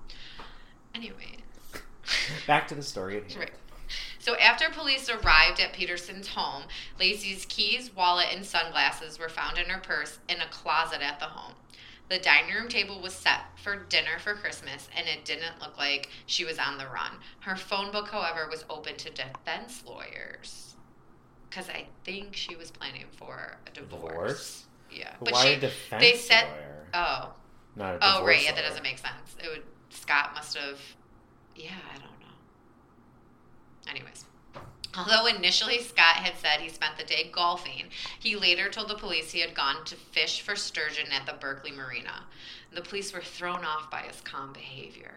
Anyway. 0.93 1.37
Back 2.47 2.67
to 2.69 2.75
the 2.75 2.83
story. 2.83 3.21
Right. 3.37 3.51
So 4.27 4.35
after 4.35 4.69
police 4.69 5.09
arrived 5.09 5.61
at 5.61 5.71
Peterson's 5.71 6.27
home, 6.27 6.63
Laci's 6.99 7.45
keys, 7.45 7.95
wallet, 7.95 8.27
and 8.29 8.45
sunglasses 8.45 9.17
were 9.17 9.29
found 9.29 9.57
in 9.57 9.67
her 9.69 9.79
purse 9.79 10.19
in 10.27 10.41
a 10.41 10.47
closet 10.49 11.01
at 11.01 11.17
the 11.17 11.27
home. 11.27 11.53
The 12.09 12.19
dining 12.19 12.53
room 12.53 12.67
table 12.67 12.99
was 12.99 13.13
set 13.13 13.39
for 13.63 13.85
dinner 13.85 14.19
for 14.21 14.33
Christmas, 14.33 14.89
and 14.97 15.07
it 15.07 15.23
didn't 15.23 15.61
look 15.61 15.77
like 15.77 16.09
she 16.25 16.43
was 16.43 16.59
on 16.59 16.77
the 16.77 16.87
run. 16.87 17.11
Her 17.39 17.55
phone 17.55 17.89
book, 17.89 18.09
however, 18.09 18.49
was 18.51 18.65
open 18.69 18.97
to 18.97 19.09
defense 19.11 19.85
lawyers. 19.87 20.75
Because 21.49 21.69
I 21.69 21.85
think 22.03 22.35
she 22.35 22.57
was 22.57 22.69
planning 22.69 23.05
for 23.15 23.55
a 23.65 23.69
divorce. 23.69 24.01
Divorce? 24.09 24.65
Yeah. 24.91 25.11
But 25.19 25.25
But 25.25 25.33
why 25.35 25.45
she. 25.45 25.53
a 25.53 25.59
defense 25.61 26.03
they 26.03 26.17
said- 26.17 26.49
lawyer? 26.49 26.87
Oh. 26.93 27.33
Not 27.77 27.95
a 27.95 27.99
Oh, 28.01 28.25
right. 28.25 28.43
Yeah, 28.43 28.55
that 28.55 28.65
doesn't 28.67 28.83
make 28.83 28.97
sense. 28.97 29.37
It 29.41 29.47
would. 29.47 29.63
Scott 29.89 30.31
must 30.33 30.57
have. 30.57 30.81
Yeah, 31.55 31.71
I 31.89 31.93
don't 31.93 32.03
know. 32.03 32.16
Anyways. 33.89 34.25
Although 34.97 35.27
initially 35.27 35.79
Scott 35.79 36.15
had 36.15 36.33
said 36.37 36.59
he 36.59 36.69
spent 36.69 36.97
the 36.97 37.03
day 37.03 37.29
golfing, 37.31 37.89
he 38.19 38.35
later 38.35 38.67
told 38.69 38.87
the 38.87 38.95
police 38.95 39.31
he 39.31 39.41
had 39.41 39.53
gone 39.53 39.85
to 39.85 39.95
fish 39.95 40.41
for 40.41 40.55
sturgeon 40.55 41.11
at 41.11 41.25
the 41.27 41.33
Berkeley 41.33 41.71
Marina. 41.71 42.23
The 42.73 42.81
police 42.81 43.13
were 43.13 43.21
thrown 43.21 43.63
off 43.63 43.91
by 43.91 43.99
his 44.01 44.21
calm 44.21 44.53
behavior. 44.53 45.15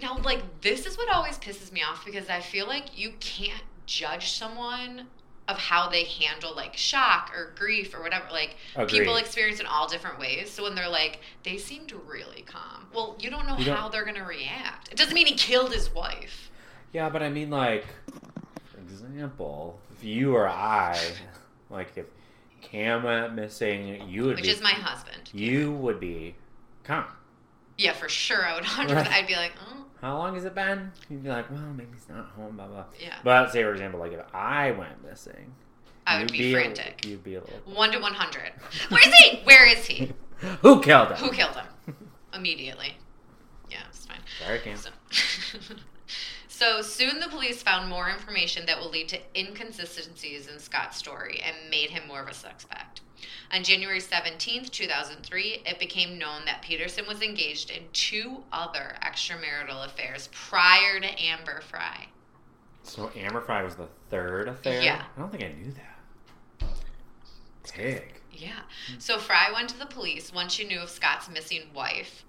Now, 0.00 0.18
like, 0.18 0.60
this 0.60 0.86
is 0.86 0.96
what 0.96 1.08
always 1.12 1.38
pisses 1.38 1.72
me 1.72 1.82
off 1.82 2.04
because 2.04 2.28
I 2.28 2.40
feel 2.40 2.66
like 2.68 2.96
you 2.96 3.14
can't 3.18 3.64
judge 3.86 4.30
someone 4.30 5.08
of 5.48 5.56
how 5.58 5.88
they 5.88 6.04
handle, 6.04 6.54
like, 6.54 6.76
shock 6.76 7.32
or 7.34 7.52
grief 7.58 7.94
or 7.94 8.02
whatever. 8.02 8.26
Like, 8.30 8.56
people 8.86 9.14
Agreed. 9.14 9.20
experience 9.22 9.58
in 9.60 9.66
all 9.66 9.88
different 9.88 10.20
ways. 10.20 10.50
So 10.52 10.62
when 10.62 10.74
they're 10.76 10.88
like, 10.88 11.20
they 11.42 11.56
seemed 11.56 11.90
really 12.06 12.42
calm. 12.42 12.86
Well, 12.92 13.16
you 13.18 13.28
don't 13.30 13.46
know 13.46 13.56
You 13.58 13.64
don't- 13.64 13.76
how 13.76 13.88
they're 13.88 14.04
gonna 14.04 14.24
react. 14.26 14.88
It 14.92 14.96
doesn't 14.98 15.14
mean 15.14 15.26
he 15.26 15.34
killed 15.34 15.72
his 15.72 15.90
wife. 15.90 16.47
Yeah, 16.92 17.08
but 17.10 17.22
I 17.22 17.28
mean, 17.28 17.50
like, 17.50 17.84
example, 18.76 19.78
if 19.96 20.04
you 20.04 20.34
or 20.34 20.48
I, 20.48 20.98
like, 21.70 21.96
if 21.96 22.06
Cam 22.62 23.02
went 23.02 23.34
missing, 23.34 24.08
you 24.08 24.24
would 24.24 24.36
be 24.36 24.42
which 24.42 24.44
be 24.44 24.50
is 24.50 24.62
my 24.62 24.70
husband. 24.72 25.30
you 25.32 25.72
would 25.72 26.00
be 26.00 26.34
calm. 26.84 27.04
Yeah, 27.76 27.92
for 27.92 28.08
sure. 28.08 28.44
I 28.44 28.54
would 28.54 28.64
100%. 28.64 28.94
Right. 28.94 29.08
I'd 29.12 29.26
be 29.26 29.36
like, 29.36 29.52
oh, 29.70 29.84
How 30.00 30.16
long 30.18 30.34
has 30.34 30.44
it 30.44 30.54
been? 30.54 30.90
You'd 31.10 31.22
be 31.22 31.28
like, 31.28 31.50
well, 31.50 31.60
maybe 31.76 31.90
he's 31.94 32.08
not 32.08 32.26
home, 32.36 32.56
blah 32.56 32.66
blah. 32.66 32.84
yeah. 32.98 33.16
But 33.22 33.52
say 33.52 33.62
for 33.62 33.72
example, 33.72 34.00
like 34.00 34.12
if 34.12 34.24
I 34.34 34.70
went 34.72 35.04
missing, 35.04 35.52
I 36.06 36.20
would 36.20 36.32
be 36.32 36.52
a- 36.52 36.54
frantic. 36.54 37.04
you'd 37.04 37.22
be 37.22 37.34
a 37.36 37.40
little. 37.40 37.58
1 37.66 37.92
to 37.92 37.98
100. 37.98 38.42
Where 38.88 39.00
is 39.06 39.14
he? 39.14 39.38
Where 39.44 39.66
is 39.68 39.84
he? 39.86 40.10
Who 40.62 40.80
killed 40.80 41.08
him? 41.08 41.16
Who 41.18 41.30
killed 41.30 41.54
him? 41.54 41.66
Immediately. 42.34 42.96
Yeah, 43.70 43.78
it's 43.90 44.06
fine. 44.06 44.18
Sorry, 44.42 44.58
Cam. 44.60 44.76
So, 44.76 44.90
so 46.58 46.82
soon 46.82 47.20
the 47.20 47.28
police 47.28 47.62
found 47.62 47.88
more 47.88 48.10
information 48.10 48.66
that 48.66 48.80
will 48.80 48.90
lead 48.90 49.08
to 49.10 49.20
inconsistencies 49.36 50.48
in 50.48 50.58
Scott's 50.58 50.96
story 50.96 51.40
and 51.44 51.70
made 51.70 51.90
him 51.90 52.08
more 52.08 52.20
of 52.20 52.26
a 52.26 52.34
suspect. 52.34 53.02
On 53.52 53.62
January 53.62 54.00
17, 54.00 54.64
2003, 54.64 55.62
it 55.64 55.78
became 55.78 56.18
known 56.18 56.44
that 56.46 56.62
Peterson 56.62 57.04
was 57.06 57.22
engaged 57.22 57.70
in 57.70 57.84
two 57.92 58.42
other 58.50 58.96
extramarital 59.04 59.86
affairs 59.86 60.28
prior 60.32 60.98
to 60.98 61.22
Amber 61.22 61.60
Frey. 61.60 62.08
So 62.82 63.12
Amber 63.16 63.40
Frey 63.40 63.62
was 63.62 63.76
the 63.76 63.88
third 64.10 64.48
affair. 64.48 64.82
Yeah. 64.82 65.04
I 65.16 65.20
don't 65.20 65.30
think 65.30 65.44
I 65.44 65.52
knew 65.52 65.72
that. 65.72 66.68
Pig. 67.72 68.14
Yeah. 68.32 68.60
So 68.98 69.18
Frey 69.18 69.52
went 69.54 69.68
to 69.68 69.78
the 69.78 69.86
police 69.86 70.32
once 70.32 70.54
she 70.54 70.64
knew 70.66 70.80
of 70.80 70.90
Scott's 70.90 71.30
missing 71.30 71.62
wife. 71.72 72.24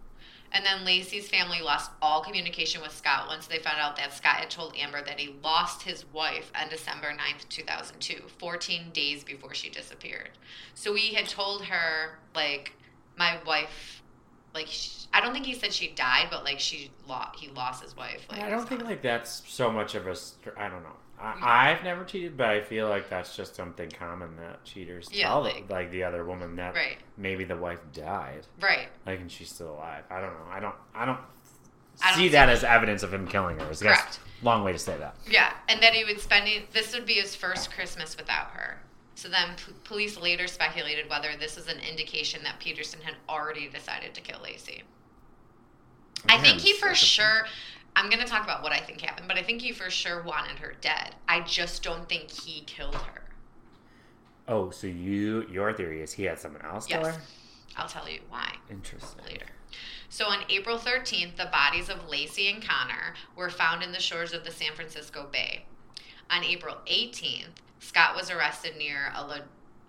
And 0.51 0.65
then 0.65 0.85
Laci's 0.85 1.29
family 1.29 1.61
lost 1.61 1.91
all 2.01 2.23
communication 2.23 2.81
with 2.81 2.95
Scott 2.95 3.27
once 3.27 3.47
they 3.47 3.59
found 3.59 3.79
out 3.79 3.95
that 3.97 4.13
Scott 4.13 4.37
had 4.37 4.49
told 4.49 4.75
Amber 4.75 5.03
that 5.03 5.19
he 5.19 5.35
lost 5.43 5.83
his 5.83 6.05
wife 6.11 6.51
on 6.59 6.69
December 6.69 7.07
9th, 7.09 7.47
2002, 7.49 8.23
14 8.39 8.89
days 8.91 9.23
before 9.23 9.53
she 9.53 9.69
disappeared. 9.69 10.31
So 10.73 10.95
he 10.95 11.13
had 11.13 11.27
told 11.27 11.65
her, 11.65 12.17
like, 12.33 12.73
my 13.15 13.37
wife, 13.45 14.01
like, 14.55 14.67
sh 14.67 15.05
I 15.13 15.21
don't 15.21 15.33
think 15.33 15.45
he 15.45 15.53
said 15.53 15.73
she 15.73 15.89
died, 15.89 16.27
but, 16.31 16.43
like, 16.43 16.59
she 16.59 16.91
lo- 17.07 17.29
he 17.35 17.49
lost 17.49 17.83
his 17.83 17.95
wife. 17.95 18.25
Like, 18.31 18.41
I 18.41 18.49
don't 18.49 18.67
think 18.67 18.83
like 18.83 19.01
that's 19.01 19.43
so 19.47 19.71
much 19.71 19.95
of 19.95 20.07
a, 20.07 20.15
I 20.57 20.69
don't 20.69 20.83
know. 20.83 20.95
I, 21.21 21.71
I've 21.71 21.83
never 21.83 22.03
cheated, 22.05 22.37
but 22.37 22.47
I 22.49 22.61
feel 22.61 22.87
like 22.87 23.09
that's 23.09 23.35
just 23.35 23.55
something 23.55 23.89
common 23.91 24.35
that 24.37 24.63
cheaters 24.63 25.07
Yeah, 25.11 25.27
tell 25.27 25.41
like- 25.43 25.69
like, 25.69 25.91
the 25.91 26.03
other 26.03 26.23
woman 26.23 26.55
that 26.55 26.75
Right, 26.75 26.97
maybe 27.17 27.43
the 27.43 27.57
wife 27.57 27.79
died, 27.93 28.47
right. 28.61 28.87
like 29.05 29.19
and 29.19 29.31
she's 29.31 29.49
still 29.49 29.73
alive. 29.73 30.03
I 30.09 30.21
don't 30.21 30.33
know. 30.33 30.45
I 30.51 30.59
don't. 30.59 30.75
I 30.95 31.05
don't. 31.05 31.19
I 32.01 32.11
don't 32.11 32.15
see 32.17 32.23
see- 32.27 32.29
that 32.29 32.47
as 32.49 32.63
evidence 32.63 33.03
of 33.03 33.13
him 33.13 33.27
killing 33.27 33.57
her. 33.59 33.65
I 33.65 33.69
guess 33.69 33.81
Correct. 33.81 34.19
long 34.41 34.63
way 34.63 34.71
to 34.71 34.79
say 34.79 34.97
that. 34.97 35.15
Yeah, 35.29 35.51
and 35.67 35.81
that 35.83 35.93
he 35.93 36.05
would 36.05 36.21
spend 36.21 36.47
this 36.71 36.93
would 36.93 37.05
be 37.05 37.15
his 37.15 37.35
first 37.35 37.71
Christmas 37.73 38.15
without 38.15 38.51
her. 38.51 38.79
So 39.15 39.27
then, 39.27 39.49
p- 39.57 39.73
police 39.83 40.17
later 40.17 40.47
speculated 40.47 41.09
whether 41.09 41.35
this 41.37 41.57
was 41.57 41.67
an 41.67 41.79
indication 41.79 42.41
that 42.43 42.57
Peterson 42.59 43.01
had 43.01 43.15
already 43.27 43.67
decided 43.67 44.13
to 44.13 44.21
kill 44.21 44.39
Laci. 44.39 44.83
I 46.29 46.37
think 46.37 46.59
he 46.61 46.73
for 46.73 46.93
sure. 46.95 47.45
I'm 47.99 48.09
going 48.09 48.21
to 48.21 48.25
talk 48.25 48.45
about 48.45 48.63
what 48.63 48.71
I 48.71 48.79
think 48.79 49.01
happened, 49.01 49.27
but 49.27 49.37
I 49.37 49.43
think 49.43 49.61
he 49.61 49.73
for 49.73 49.89
sure 49.89 50.23
wanted 50.23 50.57
her 50.59 50.73
dead. 50.79 51.15
I 51.27 51.41
just 51.41 51.83
don't 51.83 52.07
think 52.07 52.31
he 52.31 52.61
killed 52.61 52.95
her. 52.95 53.23
Oh, 54.47 54.69
so 54.69 54.87
you 54.87 55.45
your 55.51 55.73
theory 55.73 56.01
is 56.01 56.13
he 56.13 56.23
had 56.23 56.39
someone 56.39 56.63
else 56.65 56.85
kill 56.85 57.01
Yes. 57.01 57.15
her? 57.17 57.21
I'll 57.75 57.89
tell 57.89 58.07
you 58.07 58.21
why. 58.29 58.55
Interesting. 58.71 59.25
later. 59.25 59.47
So 60.07 60.25
on 60.27 60.45
April 60.49 60.77
13th, 60.77 61.35
the 61.35 61.49
bodies 61.51 61.89
of 61.89 62.07
Laci 62.07 62.51
and 62.51 62.63
Conner 62.65 63.15
were 63.35 63.49
found 63.49 63.83
in 63.83 63.91
the 63.91 63.99
shores 63.99 64.31
of 64.33 64.45
the 64.45 64.51
San 64.51 64.71
Francisco 64.73 65.27
Bay. 65.29 65.65
On 66.31 66.41
April 66.43 66.77
18th, 66.87 67.57
Scott 67.79 68.15
was 68.15 68.31
arrested 68.31 68.77
near 68.77 69.11
a 69.13 69.21
La, 69.25 69.39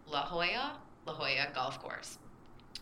La 0.08 0.26
Jolla, 0.26 0.78
La 1.06 1.14
Jolla 1.14 1.46
golf 1.54 1.80
course. 1.80 2.18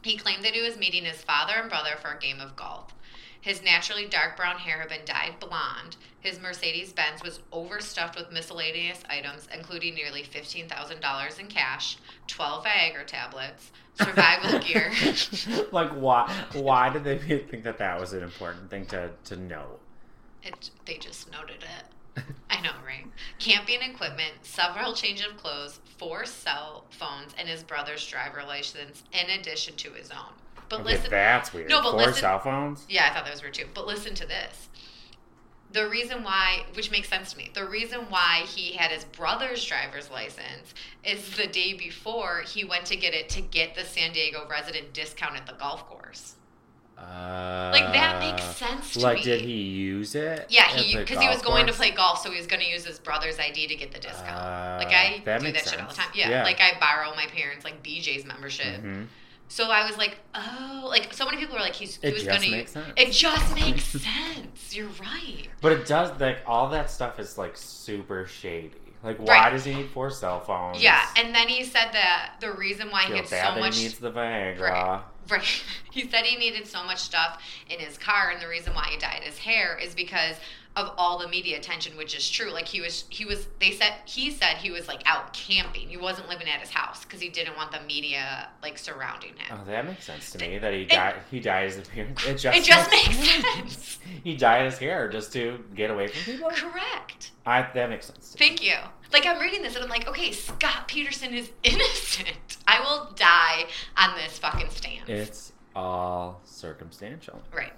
He 0.03 0.17
claimed 0.17 0.43
that 0.45 0.55
he 0.55 0.63
was 0.63 0.79
meeting 0.79 1.05
his 1.05 1.23
father 1.23 1.53
and 1.57 1.69
brother 1.69 1.97
for 2.01 2.13
a 2.13 2.19
game 2.19 2.41
of 2.41 2.57
golf. 2.57 2.95
His 3.41 3.63
naturally 3.63 4.07
dark 4.07 4.37
brown 4.37 4.59
hair 4.59 4.81
had 4.81 4.89
been 4.89 5.05
dyed 5.05 5.39
blonde. 5.41 5.97
His 6.21 6.41
Mercedes 6.41 6.93
Benz 6.93 7.23
was 7.23 7.41
overstuffed 7.53 8.19
with 8.19 8.33
miscellaneous 8.33 9.03
items, 9.09 9.49
including 9.55 9.95
nearly 9.95 10.23
$15,000 10.23 11.41
in 11.41 11.47
cash, 11.47 11.97
12 12.27 12.65
Viagra 12.65 13.07
tablets, 13.07 13.71
survival 13.95 14.59
gear. 14.67 14.93
like 15.73 15.91
why? 15.91 16.33
Why 16.55 16.91
did 16.91 17.05
they 17.05 17.19
think 17.19 17.63
that 17.65 17.79
that 17.79 18.01
was 18.01 18.13
an 18.13 18.23
important 18.23 18.71
thing 18.71 18.87
to 18.87 19.11
to 19.25 19.37
know? 19.37 19.79
It, 20.43 20.71
they 20.87 20.97
just 20.97 21.31
noted 21.31 21.63
it. 21.63 22.25
I 22.51 22.61
know, 22.61 22.73
right? 22.85 23.07
Camping 23.39 23.83
equipment, 23.83 24.33
several 24.43 24.93
change 24.93 25.25
of 25.25 25.37
clothes, 25.37 25.81
four 25.99 26.25
cell 26.25 26.85
phones, 26.91 27.35
and 27.39 27.49
his 27.49 27.63
brother's 27.63 28.05
driver 28.07 28.43
license, 28.47 29.05
in 29.13 29.31
addition 29.39 29.77
to 29.77 29.93
his 29.93 30.11
own. 30.11 30.33
But 30.69 30.81
okay, 30.81 30.93
listen, 30.95 31.11
that's 31.11 31.53
weird. 31.53 31.69
No, 31.71 31.81
but 31.83 31.93
Four 31.93 31.99
listen- 32.01 32.15
cell 32.15 32.39
phones. 32.41 32.85
yeah, 32.89 33.07
I 33.11 33.15
thought 33.15 33.25
that 33.25 33.33
was 33.33 33.43
weird 33.43 33.55
too. 33.55 33.67
But 33.75 33.87
listen 33.87 34.15
to 34.17 34.27
this. 34.27 34.69
The 35.71 35.87
reason 35.89 36.23
why, 36.25 36.65
which 36.75 36.91
makes 36.91 37.09
sense 37.11 37.33
to 37.33 37.39
me, 37.39 37.51
the 37.53 37.67
reason 37.67 38.01
why 38.09 38.45
he 38.47 38.73
had 38.73 38.91
his 38.91 39.05
brother's 39.05 39.63
driver's 39.65 40.11
license 40.11 40.73
is 41.05 41.37
the 41.37 41.47
day 41.47 41.75
before 41.75 42.41
he 42.47 42.65
went 42.65 42.87
to 42.87 42.97
get 42.97 43.13
it 43.13 43.29
to 43.31 43.43
get 43.43 43.75
the 43.75 43.85
San 43.85 44.13
Diego 44.13 44.47
resident 44.49 44.95
discount 44.95 45.37
at 45.37 45.47
the 45.47 45.53
golf 45.53 45.87
course. 45.87 46.37
Uh, 46.97 47.71
Like 47.73 47.93
that 47.93 48.19
makes 48.19 48.43
sense 48.57 48.95
to 48.95 49.01
Like, 49.01 49.19
me. 49.19 49.23
did 49.25 49.41
he 49.43 49.53
use 49.63 50.15
it? 50.15 50.47
Yeah, 50.49 50.65
he 50.69 50.97
because 50.97 51.21
he 51.21 51.29
was 51.29 51.43
going 51.43 51.67
to 51.67 51.73
play 51.73 51.91
golf, 51.91 52.23
so 52.23 52.31
he 52.31 52.39
was 52.39 52.47
going 52.47 52.61
to 52.63 52.69
use 52.69 52.85
his 52.85 52.99
brother's 52.99 53.39
ID 53.39 53.69
to 53.69 53.77
get 53.77 53.93
the 53.93 53.99
discount. 54.01 54.31
Uh, 54.31 54.79
like 54.83 54.93
I 54.93 55.23
that 55.27 55.41
do 55.43 55.53
that 55.53 55.69
shit 55.69 55.81
all 55.81 55.89
the 55.89 55.95
time. 55.95 56.09
Yeah, 56.15 56.31
Yeah. 56.31 56.43
like 56.45 56.61
I 56.61 56.79
borrow 56.81 57.15
my 57.15 57.27
parents 57.27 57.65
like 57.65 57.83
BJ's 57.85 58.25
membership. 58.25 58.83
Mhm. 58.83 59.07
So 59.49 59.71
I 59.71 59.87
was 59.89 59.97
like, 59.97 60.19
oh, 60.35 60.87
like 60.89 61.13
so 61.15 61.25
many 61.25 61.39
people 61.39 61.55
were 61.55 61.61
like, 61.63 61.75
he's 61.75 61.97
he 61.97 62.09
It 62.09 62.15
was 62.15 62.23
just 62.25 62.39
going 62.41 62.51
to. 62.51 62.57
makes 62.59 62.71
sense. 62.73 62.93
It 62.97 63.13
just 63.13 63.55
makes 63.55 63.85
sense. 63.85 64.77
You're 64.77 64.89
right. 65.01 65.49
But 65.61 65.73
it 65.73 65.87
does 65.87 66.19
like 66.21 66.39
all 66.47 66.69
that 66.71 66.91
stuff 66.91 67.19
is 67.19 67.39
like 67.39 67.57
super 67.57 68.27
shady. 68.27 68.71
Like, 69.03 69.19
why 69.19 69.35
Right. 69.45 69.51
does 69.53 69.65
he 69.65 69.75
need 69.75 69.91
four 69.91 70.11
cell 70.11 70.41
phones? 70.41 70.83
Yeah, 70.83 71.07
and 71.17 71.33
then 71.33 71.47
he 71.47 71.63
said 71.65 71.91
that 71.93 72.33
the 72.41 72.51
reason 72.53 72.91
why 72.91 73.03
he 73.03 73.09
Feel 73.13 73.17
had 73.23 73.31
bad 73.31 73.55
so 73.55 73.61
much. 73.61 73.77
he 73.77 73.83
needs 73.85 73.99
the 73.99 74.11
Viagra. 74.11 74.61
Right. 74.61 75.01
Right. 75.31 75.63
He 75.91 76.09
said 76.09 76.25
he 76.25 76.37
needed 76.39 76.67
so 76.67 76.85
much 76.85 76.99
stuff 76.99 77.43
in 77.69 77.79
his 77.81 77.97
car, 77.99 78.31
and 78.31 78.41
the 78.43 78.47
reason 78.49 78.75
why 78.75 78.87
he 78.91 78.99
dyed 78.99 79.23
his 79.25 79.39
hair 79.39 79.77
is 79.83 79.95
because 79.95 80.37
of 80.79 80.93
all 80.97 81.19
the 81.19 81.29
media 81.29 81.59
attention, 81.59 81.97
which 81.97 82.17
is 82.17 82.29
true. 82.31 82.53
Like 82.53 82.67
he 82.69 82.81
was, 82.81 83.05
he 83.09 83.25
was. 83.25 83.49
They 83.61 83.73
said 83.73 83.95
he 84.05 84.31
said 84.31 84.57
he 84.59 84.71
was 84.71 84.87
like 84.89 85.03
out 85.07 85.33
camping. 85.33 85.89
He 85.89 85.97
wasn't 85.97 86.29
living 86.29 86.49
at 86.49 86.61
his 86.61 86.71
house 86.71 87.05
because 87.05 87.21
he 87.21 87.29
didn't 87.29 87.57
want 87.57 87.73
the 87.73 87.81
media 87.81 88.49
like 88.63 88.79
surrounding 88.79 89.31
him. 89.37 89.59
Oh, 89.61 89.65
that 89.67 89.87
makes 89.87 90.05
sense 90.05 90.31
to 90.33 90.39
me. 90.39 90.59
That 90.59 90.73
he 90.73 90.85
died. 90.85 91.17
He 91.31 91.41
dyed 91.41 91.65
his 91.65 91.79
appearance. 91.79 92.25
It 92.25 92.39
just 92.39 92.59
it 92.59 92.65
just 92.65 92.91
makes 92.91 93.09
makes 93.09 93.19
sense. 93.43 93.73
sense. 93.77 93.99
he 94.25 94.37
dyed 94.37 94.67
his 94.67 94.79
hair 94.79 95.09
just 95.09 95.33
to 95.33 95.65
get 95.75 95.91
away 95.91 96.09
from 96.09 96.33
people. 96.33 96.51
Correct. 96.51 97.33
I, 97.45 97.67
that 97.75 97.89
makes 97.89 98.07
sense. 98.07 98.37
Thank 98.39 98.63
you. 98.63 98.75
Like 99.13 99.27
I'm 99.27 99.41
reading 99.41 99.63
this 99.63 99.75
and 99.75 99.83
I'm 99.83 99.91
like, 99.91 100.07
okay, 100.07 100.33
Scott 100.33 100.87
Peterson 100.87 101.33
is 101.35 101.51
innocent. 101.65 102.59
I 102.67 102.81
will 102.81 103.11
die 103.15 103.65
on 103.97 104.15
this 104.17 104.39
fucking 104.39 104.71
stand. 104.71 105.09
It's 105.09 105.53
all 105.79 106.41
circumstantial. 106.45 107.41
right. 107.55 107.73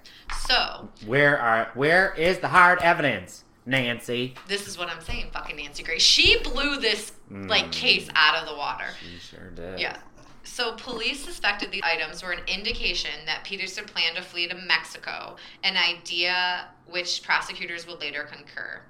So 0.49 0.89
Where 1.07 1.39
are? 1.39 1.71
Where 1.75 2.15
is 2.15 2.39
the 2.39 2.49
hard 2.49 2.79
evidence, 2.83 3.45
Nancy? 3.67 4.35
this 4.49 4.67
is 4.67 4.79
what 4.79 4.89
I'm 4.89 5.01
saying, 5.03 5.31
fucking 5.33 5.57
Nancy 5.57 5.83
Grace. 5.83 6.03
She 6.03 6.39
blew 6.43 6.79
this 6.79 7.13
like 7.31 7.67
Mm. 7.67 7.73
case 7.73 8.09
out 8.15 8.37
of 8.43 8.49
the 8.49 8.55
water. 8.57 8.87
She 9.01 9.19
sure 9.19 9.51
did. 9.51 9.79
Yeah. 9.79 9.99
So 10.43 10.73
police 10.73 11.23
suspected 11.25 11.71
the 11.71 11.83
items 11.85 12.23
were 12.23 12.33
an 12.33 12.41
indication 12.49 13.11
that 13.27 13.45
Peterson 13.45 13.85
planned 13.85 14.17
to 14.17 14.23
flee 14.23 14.49
to 14.49 14.55
Mexico, 14.57 15.37
an 15.63 15.77
idea 15.77 16.67
which 16.87 17.23
prosecutors 17.23 17.87
would 17.87 18.01
later 18.01 18.25
concur. 18.25 18.81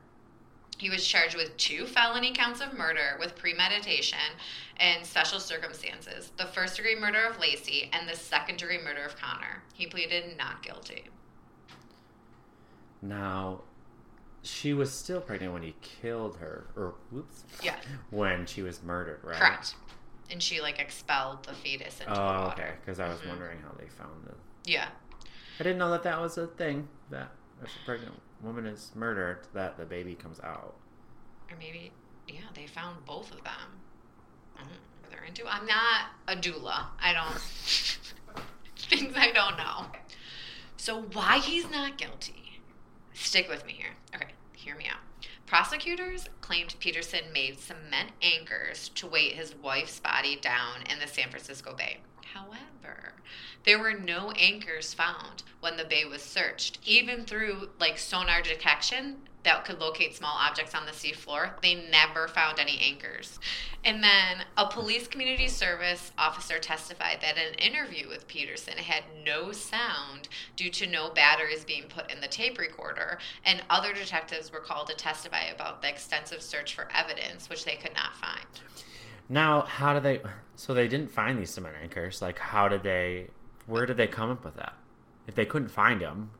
He 0.80 0.88
was 0.88 1.06
charged 1.06 1.36
with 1.36 1.54
two 1.58 1.84
felony 1.84 2.32
counts 2.32 2.62
of 2.62 2.72
murder 2.72 3.18
with 3.20 3.36
premeditation 3.36 4.18
and 4.78 5.04
special 5.04 5.38
circumstances 5.38 6.32
the 6.38 6.46
first 6.46 6.76
degree 6.76 6.98
murder 6.98 7.22
of 7.26 7.36
Laci 7.36 7.90
and 7.92 8.08
the 8.08 8.16
second 8.16 8.56
degree 8.58 8.78
murder 8.82 9.02
of 9.04 9.14
Conner. 9.14 9.62
He 9.74 9.86
pleaded 9.86 10.38
not 10.38 10.62
guilty. 10.62 11.04
Now, 13.02 13.60
she 14.42 14.72
was 14.72 14.90
still 14.90 15.20
pregnant 15.20 15.52
when 15.52 15.62
he 15.62 15.74
killed 15.82 16.38
her, 16.38 16.64
or 16.74 16.94
whoops, 17.10 17.44
Yeah, 17.62 17.76
when 18.10 18.46
she 18.46 18.62
was 18.62 18.82
murdered, 18.82 19.20
right? 19.22 19.36
correct. 19.36 19.74
And 20.30 20.42
she 20.42 20.62
like 20.62 20.78
expelled 20.78 21.44
the 21.44 21.52
fetus 21.52 22.00
into 22.00 22.14
the 22.14 22.18
Oh, 22.20 22.24
water. 22.24 22.62
okay. 22.62 22.72
Because 22.80 23.00
I 23.00 23.08
was 23.08 23.18
Mhm. 23.20 23.28
wondering 23.28 23.60
how 23.60 23.72
they 23.78 23.88
found 23.88 24.24
the. 24.26 24.34
Yeah. 24.64 24.88
I 25.58 25.62
didn't 25.62 25.76
know 25.78 25.90
that 25.90 26.04
that 26.04 26.18
was 26.22 26.38
a 26.38 26.46
thing. 26.46 26.88
That 27.10 27.32
a 27.62 27.66
pregnant 27.84 28.14
woman 28.42 28.66
is 28.66 28.92
murdered, 28.94 29.46
that 29.54 29.76
the 29.76 29.84
baby 29.84 30.14
comes 30.14 30.40
out. 30.40 30.74
or 31.50 31.56
maybe 31.58 31.92
yeah 32.28 32.40
they 32.54 32.66
found 32.66 33.04
both 33.04 33.30
of 33.32 33.42
them. 33.44 33.80
What 34.54 35.10
they're 35.10 35.24
into 35.24 35.46
i'm 35.46 35.66
not 35.66 36.10
a 36.28 36.36
doula. 36.36 36.86
I 37.00 37.12
don't 37.12 37.40
things 38.76 39.14
i 39.16 39.30
don't 39.32 39.56
know. 39.56 39.86
So 40.76 41.02
why 41.12 41.38
he's 41.38 41.70
not 41.70 41.98
guilty? 41.98 42.60
Stick 43.12 43.48
with 43.48 43.66
me 43.66 43.72
here. 43.72 43.94
Okay 44.14 44.32
hear 44.60 44.76
me 44.76 44.86
out. 44.86 45.00
Prosecutors 45.46 46.28
claimed 46.40 46.74
Peterson 46.78 47.32
made 47.32 47.58
cement 47.58 48.10
anchors 48.22 48.90
to 48.90 49.06
weight 49.06 49.32
his 49.32 49.54
wife's 49.54 49.98
body 49.98 50.36
down 50.36 50.82
in 50.88 50.98
the 51.00 51.08
San 51.08 51.30
Francisco 51.30 51.74
Bay. 51.74 51.98
However, 52.34 52.58
there 53.64 53.78
were 53.78 53.92
no 53.92 54.30
anchors 54.32 54.94
found 54.94 55.42
when 55.60 55.76
the 55.76 55.84
bay 55.84 56.04
was 56.04 56.22
searched. 56.22 56.78
Even 56.84 57.24
through 57.24 57.68
like 57.78 57.98
sonar 57.98 58.42
detection 58.42 59.16
that 59.42 59.64
could 59.64 59.80
locate 59.80 60.14
small 60.14 60.36
objects 60.38 60.74
on 60.74 60.84
the 60.84 60.92
seafloor, 60.92 61.50
they 61.62 61.74
never 61.90 62.28
found 62.28 62.58
any 62.58 62.78
anchors. 62.78 63.38
And 63.84 64.02
then 64.02 64.44
a 64.56 64.68
police 64.68 65.08
community 65.08 65.48
service 65.48 66.12
officer 66.18 66.58
testified 66.58 67.20
that 67.22 67.38
an 67.38 67.54
interview 67.54 68.08
with 68.08 68.28
Peterson 68.28 68.76
had 68.76 69.04
no 69.24 69.52
sound 69.52 70.28
due 70.56 70.70
to 70.70 70.86
no 70.86 71.10
batteries 71.10 71.64
being 71.64 71.84
put 71.84 72.10
in 72.12 72.20
the 72.20 72.28
tape 72.28 72.58
recorder, 72.58 73.18
and 73.44 73.62
other 73.70 73.94
detectives 73.94 74.52
were 74.52 74.60
called 74.60 74.88
to 74.88 74.94
testify 74.94 75.44
about 75.44 75.80
the 75.80 75.88
extensive 75.88 76.42
search 76.42 76.74
for 76.74 76.88
evidence, 76.94 77.48
which 77.48 77.64
they 77.64 77.76
could 77.76 77.94
not 77.94 78.14
find. 78.16 78.60
Now, 79.30 79.62
how 79.62 79.94
do 79.94 80.00
they? 80.00 80.20
So 80.56 80.74
they 80.74 80.88
didn't 80.88 81.10
find 81.10 81.38
these 81.38 81.50
cement 81.50 81.76
anchors. 81.80 82.20
Like, 82.20 82.38
how 82.38 82.68
did 82.68 82.82
they? 82.82 83.28
Where 83.66 83.86
did 83.86 83.96
they 83.96 84.08
come 84.08 84.30
up 84.30 84.44
with 84.44 84.56
that? 84.56 84.74
If 85.26 85.34
they 85.36 85.46
couldn't 85.46 85.68
find 85.70 86.00
them, 86.00 86.32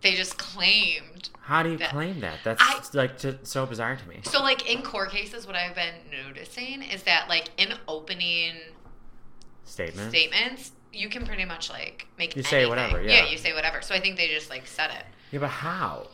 They 0.00 0.14
just 0.14 0.38
claimed. 0.38 1.30
how 1.42 1.64
do 1.64 1.70
you 1.72 1.76
That- 1.78 1.90
claim 1.90 2.20
that? 2.20 2.38
That's 2.44 2.62
I- 2.62 2.80
like 2.96 3.18
just 3.18 3.46
so 3.46 3.66
bizarre 3.66 3.96
to 3.96 4.08
me. 4.08 4.20
So, 4.24 4.40
like 4.42 4.70
in 4.70 4.82
court 4.82 5.10
cases, 5.10 5.46
what 5.46 5.56
I've 5.56 5.74
been 5.74 5.94
noticing 6.24 6.82
is 6.82 7.02
that, 7.02 7.28
like, 7.28 7.48
in 7.56 7.74
opening 7.88 8.54
Statement. 9.64 10.10
statements, 10.10 10.70
you 10.92 11.08
can 11.08 11.26
pretty 11.26 11.44
much 11.44 11.68
like 11.68 12.06
make 12.16 12.36
You 12.36 12.42
say 12.44 12.58
anything. 12.58 12.70
whatever, 12.70 13.02
yeah. 13.02 13.26
you 13.26 13.36
say 13.36 13.52
whatever. 13.52 13.82
So 13.82 13.94
I 13.96 14.00
think 14.00 14.16
they 14.16 14.28
just 14.28 14.48
like 14.48 14.66
said 14.66 14.90
it. 14.92 15.04
Yeah, 15.32 15.40
but 15.40 15.48
how? 15.50 16.06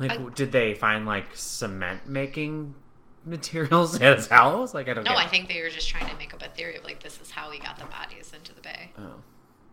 Like, 0.00 0.10
I- 0.12 0.16
did 0.34 0.50
they 0.50 0.74
find 0.74 1.06
like 1.06 1.26
cement 1.36 2.08
making 2.08 2.74
materials 3.24 4.00
at 4.00 4.16
his 4.16 4.26
house? 4.28 4.74
Like, 4.74 4.88
I 4.88 4.94
don't. 4.94 5.04
No, 5.04 5.14
I 5.14 5.26
think 5.26 5.48
they 5.48 5.60
were 5.62 5.68
just 5.70 5.88
trying 5.88 6.08
to 6.10 6.16
make 6.16 6.32
up 6.34 6.42
a 6.42 6.48
theory 6.48 6.76
of 6.76 6.84
like 6.84 7.02
this 7.02 7.20
is 7.20 7.30
how 7.30 7.50
we 7.50 7.58
got 7.58 7.78
the 7.78 7.84
bodies 7.86 8.32
into 8.34 8.54
the 8.54 8.60
bay. 8.60 8.92
Oh. 8.98 9.14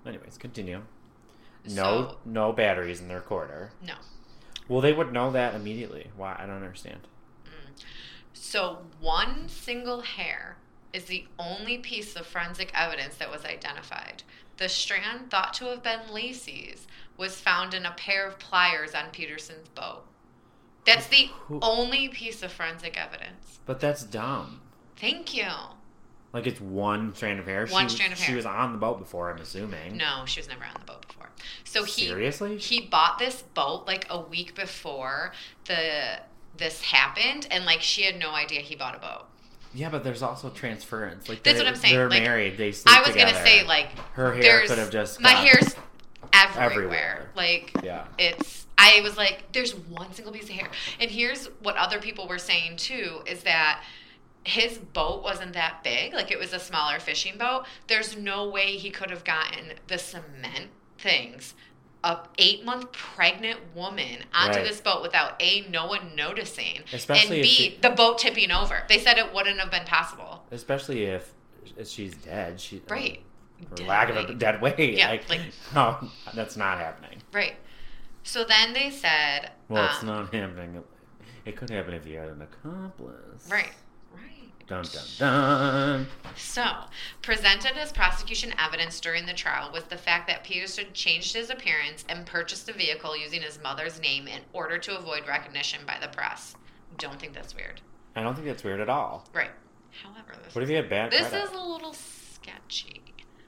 Anyways, 0.06 0.38
continue. 0.38 0.82
No, 1.70 1.74
So- 1.74 2.18
no 2.26 2.54
batteries 2.54 3.02
in 3.02 3.08
the 3.08 3.16
recorder. 3.16 3.72
No. 3.86 3.96
Well, 4.70 4.82
they 4.82 4.94
would 4.94 5.14
know 5.14 5.32
that 5.32 5.56
immediately. 5.56 6.12
Why? 6.16 6.36
I 6.38 6.46
don't 6.46 6.58
understand. 6.58 7.08
Mm. 7.46 7.84
So 8.34 8.80
one 9.00 9.48
single 9.48 10.02
hair 10.02 10.58
is 10.94 11.06
the 11.06 11.26
only 11.40 11.78
piece 11.78 12.16
of 12.16 12.26
forensic 12.26 12.72
evidence 12.74 13.16
that 13.16 13.30
was 13.32 13.46
identified. 13.46 14.24
The 14.58 14.68
strand 14.70 15.30
thought 15.30 15.54
to 15.56 15.66
have 15.66 15.84
been 15.84 16.00
Laci's 16.12 16.88
was 17.18 17.40
found 17.40 17.74
in 17.74 17.86
a 17.86 17.92
pair 17.92 18.28
of 18.28 18.40
pliers 18.40 18.94
on 18.96 19.12
Peterson's 19.12 19.68
boat. 19.70 20.06
That's 20.88 21.06
the 21.08 21.30
Who- 21.48 21.60
only 21.62 22.10
piece 22.10 22.42
of 22.42 22.52
forensic 22.52 22.98
evidence. 22.98 23.60
But 23.68 23.80
that's 23.80 24.02
dumb. 24.04 24.62
Thank 24.96 25.36
you. 25.36 25.46
Like 26.34 26.48
it's 26.48 26.60
one 26.60 27.14
strand 27.16 27.40
of 27.40 27.46
hair. 27.46 27.68
One 27.68 27.88
she, 27.88 27.96
strand 27.96 28.14
of 28.14 28.20
hair. 28.20 28.26
She 28.26 28.32
hair. 28.32 28.38
was 28.38 28.46
on 28.46 28.72
the 28.72 28.78
boat 28.80 28.98
before. 29.00 29.30
I'm 29.32 29.40
assuming. 29.40 29.98
No, 29.98 30.24
she 30.26 30.40
was 30.40 30.48
never 30.48 30.64
on 30.66 30.74
the 30.80 30.86
boat 30.86 31.08
before. 31.08 31.30
So 31.64 31.84
he 31.84 32.08
Seriously? 32.08 32.58
he 32.58 32.82
bought 32.82 33.20
this 33.20 33.42
boat 33.54 33.86
like 33.86 34.08
a 34.10 34.20
week 34.20 34.56
before 34.56 35.34
the 35.66 36.20
this 36.58 36.82
happened 36.82 37.48
and 37.52 37.66
like 37.66 37.82
she 37.82 38.02
had 38.04 38.18
no 38.18 38.32
idea 38.32 38.62
he 38.62 38.76
bought 38.76 38.96
a 38.96 39.00
boat. 39.00 39.26
Yeah, 39.74 39.90
but 39.90 40.04
there's 40.04 40.24
also 40.24 40.50
transference. 40.50 41.30
Like 41.30 41.44
That's 41.44 41.60
what 41.60 41.68
I'm 41.68 41.76
saying, 41.76 41.94
They're 41.96 42.10
like, 42.10 42.24
married. 42.24 42.58
They 42.58 42.72
sleep 42.72 42.96
I 42.96 43.00
was 43.02 43.10
together. 43.10 43.34
gonna 43.34 43.46
say 43.46 43.64
like 43.66 43.90
her 44.14 44.34
hair 44.34 44.42
there's 44.42 44.70
could 44.70 44.80
have 44.80 44.90
just 44.90 45.22
my 45.22 45.34
got- 45.34 45.44
hair's 45.46 45.76
everywhere. 46.46 46.66
everywhere. 46.66 47.30
Like 47.36 47.72
Yeah. 47.84 48.06
it's 48.18 48.66
I 48.80 49.02
was 49.02 49.18
like, 49.18 49.52
there's 49.54 49.74
one 49.76 50.14
single 50.14 50.32
piece 50.32 50.44
of 50.44 50.50
hair. 50.52 50.70
And 51.00 51.10
here's 51.10 51.48
what 51.62 51.76
other 51.78 52.00
people 52.00 52.28
were 52.28 52.38
saying 52.38 52.78
too 52.78 53.22
is 53.26 53.44
that 53.44 53.84
his 54.44 54.78
boat 54.78 55.24
wasn't 55.24 55.54
that 55.54 55.84
big, 55.84 56.14
like 56.14 56.32
it 56.32 56.40
was 56.40 56.54
a 56.54 56.60
smaller 56.60 57.00
fishing 57.00 57.38
boat. 57.38 57.66
There's 57.88 58.16
no 58.16 58.48
way 58.50 58.78
he 58.78 58.92
could 58.92 59.10
have 59.10 59.24
gotten 59.24 59.74
the 59.88 59.98
cement 59.98 60.70
things. 61.00 61.54
A 62.04 62.20
eight 62.38 62.64
month 62.64 62.92
pregnant 62.92 63.60
woman 63.76 64.24
onto 64.34 64.60
Right. 64.60 64.64
this 64.68 64.80
boat 64.80 65.02
without 65.02 65.42
A, 65.42 65.62
no 65.70 65.88
one 65.88 66.16
noticing, 66.16 66.84
Especially 66.94 67.38
and 67.38 67.44
B, 67.44 67.48
she- 67.50 67.78
the 67.82 67.90
boat 67.90 68.20
tipping 68.20 68.52
over. 68.52 68.84
They 68.88 69.00
said 69.00 69.18
it 69.18 69.34
wouldn't 69.34 69.60
have 69.60 69.72
been 69.72 69.86
possible. 69.86 70.46
Especially 70.52 71.06
if, 71.06 71.34
if 71.76 71.88
she's 71.88 72.16
dead. 72.16 72.62
She 72.62 72.82
Right. 72.88 73.24
For 73.70 73.76
Dead 73.76 73.88
lack 73.88 74.10
of 74.10 74.18
a 74.18 74.34
dead 74.34 74.62
weight. 74.62 74.98
Yeah, 74.98 75.10
like, 75.10 75.30
like- 75.30 75.42
no, 75.76 75.98
that's 76.36 76.56
not 76.58 76.78
happening. 76.78 77.18
Right. 77.34 77.56
So 78.24 78.44
then 78.44 78.74
they 78.74 78.90
said, 78.92 79.52
Well, 79.70 79.86
it's 79.86 80.02
um, 80.02 80.08
not 80.08 80.34
happening. 80.34 80.84
It 81.46 81.56
could 81.56 81.70
happen 81.70 81.94
if 81.94 82.06
you 82.06 82.18
had 82.18 82.28
an 82.30 82.42
accomplice. 82.42 83.50
right, 83.50 83.72
right. 84.14 84.68
Dun 84.68 84.84
dun 84.84 85.04
dun. 85.18 86.08
So, 86.36 86.66
presented 87.22 87.78
as 87.78 87.94
prosecution 87.94 88.54
evidence 88.60 89.00
during 89.00 89.26
the 89.26 89.34
trial 89.34 89.72
was 89.72 89.86
the 89.86 89.98
fact 89.98 90.28
that 90.28 90.44
Peterson 90.44 90.88
changed 90.94 91.34
his 91.34 91.50
appearance 91.50 92.04
and 92.10 92.26
purchased 92.26 92.68
a 92.68 92.74
vehicle 92.74 93.16
using 93.18 93.42
his 93.42 93.60
mother's 93.64 94.00
name 94.02 94.28
in 94.28 94.42
order 94.52 94.78
to 94.78 94.98
avoid 94.98 95.26
recognition 95.26 95.80
by 95.88 95.96
the 96.02 96.10
press. 96.10 96.56
Don't 96.98 97.18
think 97.20 97.34
that's 97.34 97.56
weird. 97.56 97.80
I 98.18 98.24
don't 98.24 98.36
think 98.36 98.46
that's 98.48 98.64
weird 98.66 98.82
at 98.82 98.90
all. 98.90 99.26
Right. 99.34 99.52
However, 100.04 100.34
this, 100.44 100.54
What 100.54 100.64
if 100.64 100.70
he 100.70 100.76
had 100.76 100.90
bad 100.90 101.12
this 101.12 101.30
credit? 101.30 101.46
is 101.46 101.52
a 101.54 101.60
little 101.64 101.94
sketchy. 101.94 103.02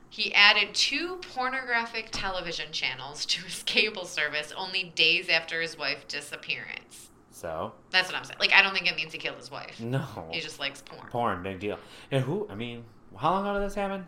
He 0.10 0.34
added 0.34 0.74
two 0.74 1.18
pornographic 1.34 2.10
television 2.12 2.72
channels 2.72 3.26
to 3.28 3.44
his 3.44 3.62
cable 3.66 4.06
service 4.06 4.52
only 4.58 4.86
days 4.96 5.30
after 5.30 5.62
his 5.62 5.78
wife's 5.78 6.06
disappearance. 6.06 7.10
So 7.32 7.72
That's 7.92 8.08
what 8.10 8.18
I'm 8.18 8.24
saying. 8.26 8.38
Like, 8.40 8.52
I 8.54 8.62
don't 8.62 8.74
think 8.74 8.90
it 8.92 8.96
means 8.98 9.14
he 9.14 9.18
killed 9.20 9.38
his 9.38 9.50
wife. 9.52 9.80
no. 9.80 10.04
He 10.32 10.42
just 10.42 10.60
likes 10.60 10.82
porn. 10.82 11.08
Porn, 11.10 11.42
big 11.44 11.60
deal. 11.60 11.78
And 12.12 12.24
who? 12.24 12.48
I 12.50 12.56
mean, 12.56 12.84
how 13.16 13.32
long 13.32 13.46
ago 13.46 13.54
did 13.60 13.66
this 13.70 13.76
happen? 13.76 14.08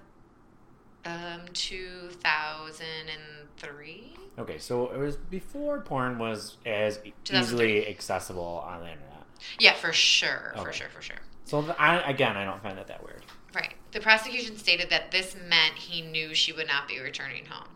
Um, 1.05 1.41
2003? 1.53 4.13
Okay, 4.39 4.57
so 4.57 4.91
it 4.91 4.97
was 4.97 5.15
before 5.17 5.81
porn 5.81 6.17
was 6.19 6.57
as 6.65 6.99
easily 7.31 7.87
accessible 7.87 8.63
on 8.67 8.79
the 8.81 8.87
internet. 8.87 9.07
Yeah, 9.59 9.73
for 9.73 9.93
sure. 9.93 10.53
For 10.57 10.71
sure, 10.73 10.89
for 10.89 11.01
sure. 11.01 11.17
So 11.45 11.73
I, 11.79 12.01
again, 12.09 12.35
I 12.37 12.43
don't 12.45 12.61
find 12.61 12.77
that 12.77 12.87
that 12.87 13.03
weird. 13.03 13.23
The 13.91 13.99
prosecution 13.99 14.57
stated 14.57 14.89
that 14.89 15.11
this 15.11 15.35
meant 15.35 15.75
he 15.75 16.01
knew 16.01 16.33
she 16.33 16.53
would 16.53 16.67
not 16.67 16.87
be 16.87 16.99
returning 16.99 17.45
home. 17.45 17.67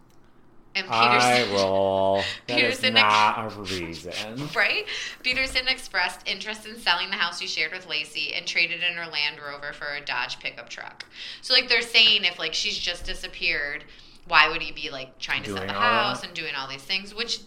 And 0.73 0.88
I 0.89 1.39
Peterson. 1.43 1.56
roll. 1.56 2.23
That 2.47 2.60
is 2.60 2.80
Peterson- 2.80 2.93
not 2.95 3.54
a 3.54 3.60
reason. 3.62 4.49
Right? 4.56 4.86
Peterson 5.23 5.67
expressed 5.67 6.28
interest 6.28 6.65
in 6.65 6.78
selling 6.80 7.10
the 7.10 7.15
house 7.15 7.39
he 7.39 7.47
shared 7.47 7.71
with 7.71 7.88
Laci 7.88 8.38
and 8.38 8.45
traded 8.45 8.82
in 8.84 8.93
her 8.97 9.10
Land 9.10 9.38
Rover 9.45 9.71
for 9.73 9.93
a 9.95 10.01
Dodge 10.04 10.39
pickup 10.39 10.69
truck. 10.69 11.06
So, 11.41 11.54
like, 11.54 11.69
they're 11.69 11.82
saying 11.82 12.25
if, 12.25 12.38
like, 12.39 12.54
she's 12.54 12.78
just 12.78 13.06
disappeared, 13.06 13.86
why 14.28 14.49
would 14.49 14.62
he 14.62 14.71
be, 14.73 14.89
like, 14.89 15.17
trying 15.17 15.43
to 15.43 15.54
sell 15.54 15.65
the 15.65 15.71
house 15.73 16.21
that? 16.21 16.28
and 16.28 16.36
doing 16.36 16.56
all 16.56 16.67
these 16.67 16.84
things, 16.84 17.15
which 17.15 17.39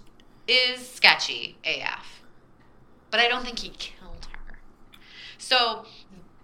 is 0.47 0.87
sketchy 0.89 1.59
AF. 1.65 2.23
But 3.11 3.21
I 3.21 3.29
don't 3.29 3.45
think 3.45 3.59
he 3.59 3.69
killed 3.71 4.27
her. 4.33 4.59
So, 5.37 5.85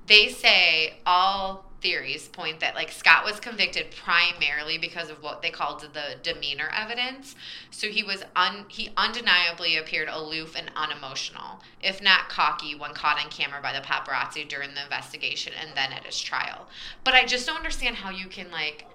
they 0.06 0.28
say 0.28 0.98
all 1.06 1.70
theories 1.84 2.28
point 2.28 2.60
that 2.60 2.74
like 2.74 2.90
Scott 2.90 3.26
was 3.26 3.38
convicted 3.38 3.90
primarily 3.90 4.78
because 4.78 5.10
of 5.10 5.22
what 5.22 5.42
they 5.42 5.50
called 5.50 5.86
the 5.92 6.16
demeanor 6.22 6.70
evidence. 6.74 7.36
So 7.70 7.88
he 7.88 8.02
was 8.02 8.24
un 8.34 8.64
he 8.68 8.90
undeniably 8.96 9.76
appeared 9.76 10.08
aloof 10.10 10.56
and 10.56 10.70
unemotional, 10.74 11.60
if 11.82 12.02
not 12.02 12.30
cocky 12.30 12.74
when 12.74 12.94
caught 12.94 13.22
on 13.22 13.30
camera 13.30 13.60
by 13.60 13.74
the 13.74 13.80
paparazzi 13.80 14.48
during 14.48 14.72
the 14.72 14.82
investigation 14.82 15.52
and 15.60 15.76
then 15.76 15.92
at 15.92 16.06
his 16.06 16.18
trial. 16.18 16.68
But 17.04 17.12
I 17.12 17.26
just 17.26 17.46
don't 17.46 17.58
understand 17.58 17.96
how 17.96 18.10
you 18.10 18.28
can 18.28 18.50
like 18.50 18.86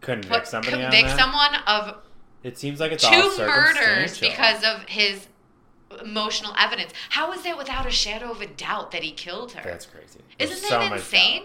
Convict 0.00 0.32
put, 0.32 0.46
somebody 0.46 0.82
on 0.82 0.90
convict 0.90 1.18
someone 1.18 1.54
of 1.66 1.96
It 2.42 2.56
seems 2.56 2.80
like 2.80 2.92
it's 2.92 3.04
all 3.04 3.12
two 3.12 3.38
murders 3.46 4.18
because 4.18 4.64
of 4.64 4.88
his 4.88 5.28
emotional 6.02 6.54
evidence. 6.58 6.92
How 7.10 7.30
is 7.32 7.42
that 7.42 7.58
without 7.58 7.84
a 7.84 7.90
shadow 7.90 8.30
of 8.30 8.40
a 8.40 8.46
doubt 8.46 8.90
that 8.92 9.02
he 9.02 9.12
killed 9.12 9.52
her? 9.52 9.62
That's 9.62 9.84
crazy. 9.84 10.20
There's 10.38 10.52
Isn't 10.52 10.68
so 10.70 10.78
that 10.78 10.88
much 10.88 11.00
insane? 11.00 11.42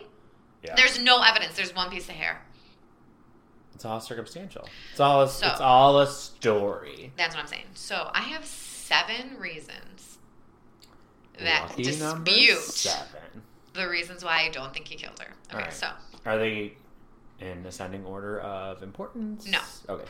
Yeah. 0.65 0.75
There's 0.75 0.99
no 0.99 1.21
evidence. 1.21 1.55
There's 1.55 1.75
one 1.75 1.89
piece 1.89 2.07
of 2.09 2.15
hair. 2.15 2.41
It's 3.73 3.83
all 3.85 3.99
circumstantial. 3.99 4.67
It's 4.91 4.99
all 4.99 5.23
a, 5.23 5.27
So- 5.29 5.47
it's 5.47 5.59
all 5.61 5.99
a 5.99 6.07
story. 6.07 7.11
That's 7.17 7.35
what 7.35 7.41
I'm 7.43 7.47
saying. 7.49 7.65
So 7.73 8.09
I 8.13 8.21
have 8.21 8.45
seven 8.45 9.37
reasons 9.37 10.17
that 11.39 11.69
Lucky 11.69 11.83
dispute 11.83 12.57
seven. 12.59 13.41
the 13.73 13.89
reasons 13.89 14.23
why 14.23 14.43
I 14.45 14.49
don't 14.49 14.73
think 14.73 14.87
he 14.87 14.95
killed 14.95 15.19
her. 15.19 15.33
Okay, 15.49 15.57
Alright. 15.57 15.73
so 15.73 15.89
Are 16.25 16.37
they 16.37 16.73
in 17.41 17.65
ascending 17.65 18.05
order 18.05 18.39
of 18.39 18.81
importance? 18.81 19.45
No. 19.45 19.59
Okay. 19.89 20.05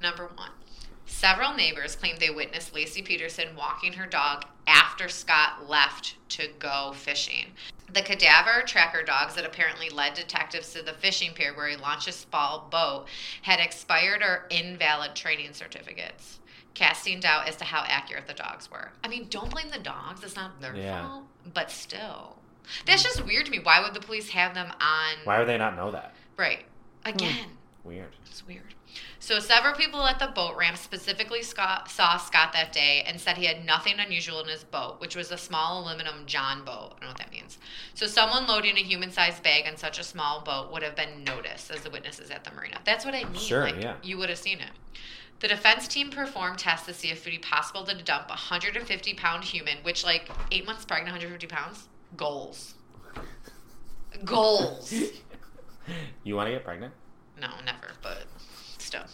number 0.00 0.30
one. 0.36 0.50
Several 1.10 1.52
neighbors 1.54 1.96
claimed 1.96 2.18
they 2.18 2.30
witnessed 2.30 2.72
Laci 2.72 3.04
Peterson 3.04 3.54
walking 3.56 3.92
her 3.94 4.06
dog 4.06 4.46
after 4.66 5.08
Scott 5.08 5.68
left 5.68 6.14
to 6.30 6.48
go 6.58 6.92
fishing. 6.94 7.46
The 7.92 8.00
cadaver 8.00 8.62
tracker 8.64 9.02
dogs 9.02 9.34
that 9.34 9.44
apparently 9.44 9.90
led 9.90 10.14
detectives 10.14 10.72
to 10.72 10.82
the 10.82 10.92
fishing 10.94 11.32
pier 11.34 11.54
where 11.54 11.68
he 11.68 11.76
launched 11.76 12.06
his 12.06 12.14
small 12.14 12.68
boat 12.70 13.06
had 13.42 13.58
expired 13.60 14.22
or 14.22 14.46
invalid 14.50 15.14
training 15.14 15.52
certificates. 15.52 16.38
casting 16.72 17.18
doubt 17.18 17.48
as 17.48 17.56
to 17.56 17.64
how 17.64 17.82
accurate 17.88 18.28
the 18.28 18.32
dogs 18.32 18.70
were. 18.70 18.92
I 19.02 19.08
mean, 19.08 19.26
don't 19.28 19.50
blame 19.50 19.68
the 19.70 19.78
dogs; 19.80 20.22
it's 20.22 20.36
not 20.36 20.60
their 20.60 20.74
Yeah. 20.76 21.02
fault. 21.06 21.24
But 21.52 21.70
still, 21.70 22.38
that's 22.86 23.02
just 23.02 23.20
weird 23.26 23.46
to 23.46 23.50
me. 23.50 23.58
Why 23.58 23.80
would 23.80 23.92
the 23.92 24.00
police 24.00 24.30
have 24.30 24.54
them 24.54 24.72
on? 24.80 25.16
Why 25.24 25.40
would 25.40 25.48
they 25.48 25.58
not 25.58 25.74
know 25.74 25.90
that? 25.90 26.14
Right. 26.36 26.64
Again, 27.04 27.58
Weird. 27.82 28.14
it's 28.26 28.46
weird. 28.46 28.74
So 29.20 29.38
several 29.38 29.74
people 29.74 30.04
at 30.04 30.18
the 30.18 30.26
boat 30.26 30.56
ramp 30.56 30.76
specifically 30.76 31.42
Scott, 31.42 31.90
saw 31.90 32.18
Scott 32.18 32.52
that 32.52 32.72
day 32.72 33.02
and 33.06 33.18
said 33.18 33.38
he 33.38 33.46
had 33.46 33.64
nothing 33.64 33.94
unusual 33.98 34.40
in 34.40 34.48
his 34.48 34.64
boat, 34.64 35.00
which 35.00 35.16
was 35.16 35.30
a 35.30 35.38
small 35.38 35.82
aluminum 35.82 36.26
John 36.26 36.64
boat. 36.64 36.94
I 36.96 37.00
don't 37.00 37.00
know 37.00 37.06
what 37.08 37.18
that 37.18 37.32
means. 37.32 37.58
So 37.94 38.06
someone 38.06 38.46
loading 38.46 38.76
a 38.76 38.80
human-sized 38.80 39.42
bag 39.42 39.64
on 39.66 39.76
such 39.76 39.98
a 39.98 40.04
small 40.04 40.42
boat 40.42 40.70
would 40.72 40.82
have 40.82 40.94
been 40.94 41.24
noticed 41.24 41.70
as 41.70 41.80
the 41.80 41.90
witnesses 41.90 42.30
at 42.30 42.44
the 42.44 42.50
marina. 42.50 42.78
That's 42.84 43.04
what 43.04 43.14
I 43.14 43.24
mean. 43.24 43.34
Sure, 43.34 43.64
like, 43.64 43.82
yeah. 43.82 43.94
You 44.02 44.18
would 44.18 44.28
have 44.28 44.38
seen 44.38 44.58
it. 44.60 44.70
The 45.40 45.48
defense 45.48 45.88
team 45.88 46.10
performed 46.10 46.58
tests 46.58 46.84
to 46.86 46.92
see 46.92 47.08
if 47.10 47.26
it 47.26 47.30
would 47.30 47.30
be 47.30 47.38
possible 47.38 47.84
to 47.84 47.94
dump 48.02 48.26
a 48.26 48.32
150 48.32 49.14
pound 49.14 49.44
human, 49.44 49.78
which, 49.84 50.04
like, 50.04 50.28
eight 50.52 50.66
months 50.66 50.84
pregnant, 50.84 51.14
150 51.14 51.46
pounds? 51.46 51.88
Goals. 52.16 52.74
Goals. 54.24 54.92
You 56.22 56.36
want 56.36 56.46
to 56.46 56.52
get 56.52 56.62
pregnant? 56.62 56.92
No, 57.40 57.48
never, 57.64 57.92
but 58.02 58.26
still. 58.78 59.04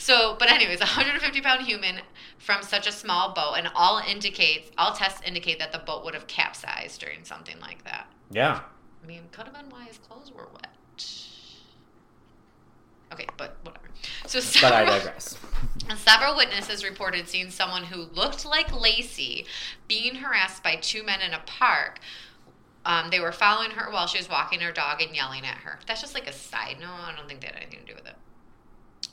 So, 0.00 0.34
but 0.38 0.50
anyways, 0.50 0.78
a 0.78 0.84
150 0.84 1.42
pound 1.42 1.66
human 1.66 1.96
from 2.38 2.62
such 2.62 2.86
a 2.86 2.92
small 2.92 3.34
boat, 3.34 3.56
and 3.58 3.68
all 3.74 3.98
indicates, 3.98 4.70
all 4.78 4.94
tests 4.94 5.20
indicate 5.26 5.58
that 5.58 5.72
the 5.72 5.78
boat 5.78 6.06
would 6.06 6.14
have 6.14 6.26
capsized 6.26 7.02
during 7.02 7.22
something 7.22 7.60
like 7.60 7.84
that. 7.84 8.10
Yeah. 8.30 8.60
I 9.04 9.06
mean, 9.06 9.24
could 9.30 9.44
have 9.44 9.52
been 9.52 9.68
why 9.68 9.84
his 9.84 9.98
clothes 9.98 10.32
were 10.32 10.48
wet. 10.54 10.68
Okay, 13.12 13.26
but 13.36 13.58
whatever. 13.62 13.88
So 14.26 14.40
several, 14.40 14.70
But 14.70 14.88
I 14.88 14.98
digress. 14.98 15.36
several 15.98 16.34
witnesses 16.34 16.82
reported 16.82 17.28
seeing 17.28 17.50
someone 17.50 17.84
who 17.84 18.04
looked 18.14 18.46
like 18.46 18.68
Laci 18.68 19.44
being 19.86 20.14
harassed 20.14 20.62
by 20.62 20.76
two 20.76 21.02
men 21.02 21.20
in 21.20 21.34
a 21.34 21.42
park. 21.44 21.98
Um, 22.86 23.10
they 23.10 23.20
were 23.20 23.32
following 23.32 23.70
her 23.72 23.90
while 23.92 24.06
she 24.06 24.18
was 24.18 24.28
walking 24.28 24.60
her 24.60 24.72
dog 24.72 25.02
and 25.02 25.14
yelling 25.14 25.44
at 25.44 25.58
her. 25.58 25.78
That's 25.86 26.00
just 26.00 26.14
like 26.14 26.26
a 26.26 26.32
side 26.32 26.76
note. 26.80 26.88
I 26.88 27.14
don't 27.14 27.28
think 27.28 27.40
that 27.42 27.52
had 27.54 27.62
anything 27.62 27.80
to 27.80 27.86
do 27.86 27.94
with 27.94 28.06
it. 28.06 28.14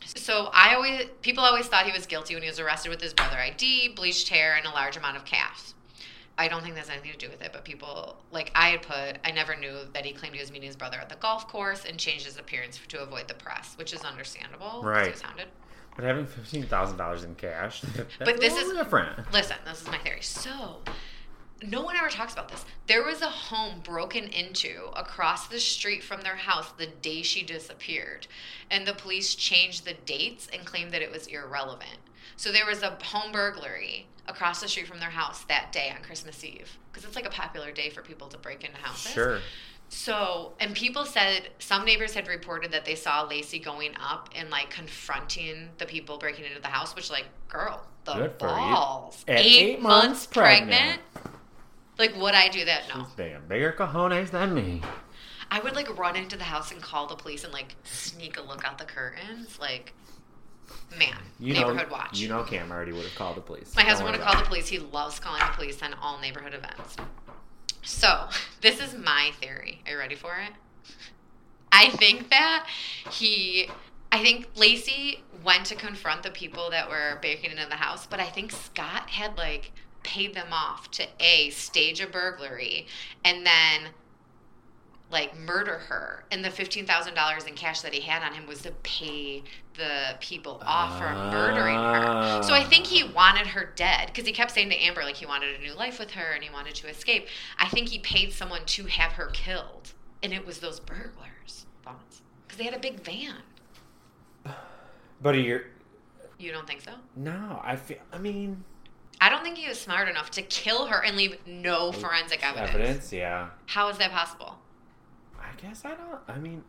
So 0.05 0.49
I 0.53 0.75
always 0.75 1.07
people 1.21 1.43
always 1.43 1.67
thought 1.67 1.85
he 1.85 1.91
was 1.91 2.05
guilty 2.05 2.33
when 2.33 2.43
he 2.43 2.49
was 2.49 2.59
arrested 2.59 2.89
with 2.89 3.01
his 3.01 3.13
brother 3.13 3.37
ID, 3.37 3.89
bleached 3.89 4.29
hair, 4.29 4.55
and 4.55 4.65
a 4.65 4.69
large 4.69 4.95
amount 4.95 5.17
of 5.17 5.25
cash. 5.25 5.73
I 6.37 6.47
don't 6.47 6.61
think 6.63 6.75
that's 6.75 6.89
anything 6.89 7.11
to 7.11 7.17
do 7.17 7.29
with 7.29 7.41
it, 7.41 7.51
but 7.51 7.65
people 7.65 8.15
like 8.31 8.51
I 8.55 8.69
had 8.69 8.83
put 8.83 9.17
I 9.25 9.31
never 9.31 9.55
knew 9.55 9.75
that 9.93 10.05
he 10.05 10.13
claimed 10.13 10.35
he 10.35 10.39
was 10.41 10.51
meeting 10.51 10.67
his 10.67 10.75
brother 10.77 10.97
at 10.97 11.09
the 11.09 11.15
golf 11.17 11.47
course 11.47 11.83
and 11.87 11.97
changed 11.97 12.25
his 12.25 12.37
appearance 12.37 12.79
to 12.87 13.01
avoid 13.01 13.27
the 13.27 13.33
press, 13.33 13.73
which 13.77 13.91
is 13.93 14.01
understandable. 14.03 14.81
Right. 14.83 15.07
It 15.07 15.17
sounded. 15.17 15.47
But 15.95 16.05
having 16.05 16.25
fifteen 16.27 16.63
thousand 16.67 16.97
dollars 16.97 17.23
in 17.25 17.35
cash, 17.35 17.81
that's 17.95 18.15
But 18.19 18.39
this 18.39 18.55
is- 18.55 18.71
different. 18.71 19.31
Listen, 19.33 19.57
this 19.65 19.81
is 19.81 19.87
my 19.87 19.97
theory. 19.97 20.21
So, 20.21 20.77
no 21.65 21.81
one 21.81 21.95
ever 21.95 22.09
talks 22.09 22.33
about 22.33 22.49
this. 22.49 22.65
There 22.87 23.03
was 23.03 23.21
a 23.21 23.29
home 23.29 23.81
broken 23.83 24.25
into 24.25 24.89
across 24.95 25.47
the 25.47 25.59
street 25.59 26.03
from 26.03 26.21
their 26.21 26.35
house 26.35 26.71
the 26.77 26.87
day 26.87 27.21
she 27.21 27.43
disappeared, 27.43 28.27
and 28.69 28.85
the 28.85 28.93
police 28.93 29.35
changed 29.35 29.85
the 29.85 29.93
dates 29.93 30.47
and 30.53 30.65
claimed 30.65 30.91
that 30.91 31.01
it 31.01 31.11
was 31.11 31.27
irrelevant. 31.27 31.97
So 32.35 32.51
there 32.51 32.65
was 32.65 32.83
a 32.83 32.97
home 33.01 33.31
burglary 33.31 34.07
across 34.27 34.61
the 34.61 34.67
street 34.67 34.87
from 34.87 34.99
their 34.99 35.09
house 35.09 35.43
that 35.45 35.71
day 35.71 35.91
on 35.95 36.03
Christmas 36.03 36.43
Eve 36.43 36.77
because 36.91 37.05
it's 37.05 37.15
like 37.15 37.25
a 37.25 37.31
popular 37.31 37.71
day 37.71 37.89
for 37.89 38.01
people 38.01 38.27
to 38.27 38.37
break 38.37 38.63
into 38.63 38.77
houses. 38.77 39.11
Sure. 39.11 39.39
So, 39.89 40.53
and 40.59 40.75
people 40.75 41.05
said 41.05 41.49
some 41.59 41.85
neighbors 41.85 42.13
had 42.13 42.27
reported 42.27 42.71
that 42.73 42.83
they 42.83 42.95
saw 42.95 43.27
Laci 43.27 43.63
going 43.63 43.93
up 43.99 44.29
and 44.35 44.49
like 44.49 44.69
confronting 44.69 45.69
the 45.77 45.85
people 45.85 46.17
breaking 46.17 46.45
into 46.45 46.61
the 46.61 46.67
house, 46.67 46.95
which, 46.95 47.09
like, 47.09 47.25
girl, 47.47 47.87
the 48.03 48.13
Good 48.13 48.37
balls. 48.37 49.23
Eight, 49.27 49.45
eight 49.45 49.81
months, 49.81 50.07
months 50.07 50.27
pregnant. 50.27 51.01
Like, 51.97 52.15
would 52.15 52.35
I 52.35 52.49
do 52.49 52.65
that? 52.65 52.83
No. 52.93 53.03
She's 53.05 53.13
big, 53.13 53.47
bigger 53.47 53.73
cojones 53.77 54.29
than 54.31 54.53
me. 54.53 54.81
I 55.49 55.59
would 55.59 55.75
like 55.75 55.97
run 55.97 56.15
into 56.15 56.37
the 56.37 56.43
house 56.43 56.71
and 56.71 56.81
call 56.81 57.07
the 57.07 57.15
police 57.15 57.43
and 57.43 57.53
like 57.53 57.75
sneak 57.83 58.37
a 58.37 58.41
look 58.41 58.65
out 58.65 58.77
the 58.77 58.85
curtains. 58.85 59.57
Like, 59.59 59.93
man, 60.97 61.15
You 61.39 61.53
neighborhood 61.53 61.89
know, 61.89 61.97
watch. 61.97 62.19
You 62.19 62.29
know, 62.29 62.43
Cam 62.43 62.71
already 62.71 62.91
would 62.91 63.03
have 63.03 63.15
called 63.15 63.37
the 63.37 63.41
police. 63.41 63.75
My 63.75 63.81
Don't 63.81 63.89
husband 63.91 64.11
would 64.11 64.19
have 64.19 64.27
called 64.27 64.45
the 64.45 64.47
police. 64.47 64.67
He 64.67 64.79
loves 64.79 65.19
calling 65.19 65.39
the 65.39 65.53
police 65.53 65.81
on 65.81 65.93
all 65.95 66.19
neighborhood 66.19 66.53
events. 66.53 66.97
So, 67.83 68.27
this 68.61 68.79
is 68.81 68.93
my 68.93 69.31
theory. 69.39 69.81
Are 69.85 69.93
you 69.93 69.97
ready 69.97 70.15
for 70.15 70.35
it? 70.35 70.53
I 71.71 71.89
think 71.89 72.29
that 72.29 72.67
he, 73.11 73.69
I 74.11 74.21
think 74.21 74.53
Laci 74.55 75.19
went 75.43 75.65
to 75.67 75.75
confront 75.75 76.23
the 76.23 76.31
people 76.31 76.69
that 76.71 76.89
were 76.89 77.17
breaking 77.21 77.51
into 77.51 77.67
the 77.67 77.75
house, 77.75 78.05
but 78.07 78.19
I 78.19 78.25
think 78.25 78.51
Scott 78.51 79.09
had 79.09 79.37
like 79.37 79.71
paid 80.07 80.33
them 80.33 80.47
off 80.51 80.89
to 80.91 81.05
A, 81.19 81.49
stage 81.51 81.99
a 81.99 82.07
burglary, 82.07 82.87
and 83.23 83.45
then 83.45 83.91
like 85.11 85.37
murder 85.37 85.77
her 85.77 86.25
and 86.31 86.43
the 86.43 86.49
$15,000 86.49 87.47
in 87.47 87.53
cash 87.55 87.81
that 87.81 87.93
he 87.93 88.01
had 88.01 88.23
on 88.23 88.33
him 88.33 88.45
was 88.45 88.61
to 88.61 88.71
pay 88.83 89.41
the 89.75 90.15
people 90.19 90.61
off 90.65 90.97
for 90.97 91.13
murdering 91.13 91.75
her. 91.75 92.43
So 92.43 92.53
I 92.53 92.63
think 92.63 92.85
he 92.85 93.03
ah. 93.03 93.11
wanted 93.15 93.47
her 93.47 93.71
dead 93.75 94.07
because 94.07 94.25
he 94.25 94.33
kept 94.33 94.51
saying 94.51 94.69
to 94.69 94.75
Amber 94.75 95.03
like 95.03 95.15
he 95.15 95.25
wanted 95.25 95.55
a 95.55 95.61
new 95.61 95.73
life 95.73 95.99
with 95.99 96.11
her 96.11 96.33
and 96.33 96.43
he 96.43 96.49
wanted 96.49 96.75
to 96.75 96.89
escape. 96.89 97.27
I 97.57 97.69
think 97.69 97.87
he 97.87 97.99
paid 97.99 98.33
someone 98.33 98.65
to 98.65 98.85
have 98.85 99.13
her 99.13 99.27
killed 99.27 99.93
and 100.23 100.33
it 100.33 100.45
was 100.45 100.59
those 100.59 100.79
burglars. 100.79 101.65
Thoughts? 101.83 102.21
Because 102.45 102.57
they 102.57 102.65
had 102.65 102.73
a 102.73 102.79
big 102.79 102.99
van. 103.01 103.35
But 105.19 105.31
you're 105.31 105.63
You 106.37 106.51
don't 106.51 106.67
think 106.67 106.81
so? 106.81 106.91
no. 107.15 107.59
I 107.63 107.75
feel. 107.75 107.97
I 108.13 108.19
mean, 108.19 108.63
I 109.19 109.29
don't 109.29 109.43
think 109.43 109.57
he 109.57 109.67
was 109.67 109.79
smart 109.79 110.07
enough 110.09 110.29
to 110.31 110.41
kill 110.43 110.85
her 110.87 111.03
and 111.03 111.17
leave 111.17 111.37
no 111.47 111.91
forensic 111.91 112.45
evidence. 112.47 112.73
evidence. 112.75 113.13
Yeah. 113.13 113.49
How 113.65 113.89
is 113.89 113.97
that 113.97 114.11
possible? 114.11 114.57
I 115.39 115.47
guess 115.61 115.83
I 115.85 115.95
don't. 115.95 116.19
I 116.27 116.37
mean, 116.37 116.63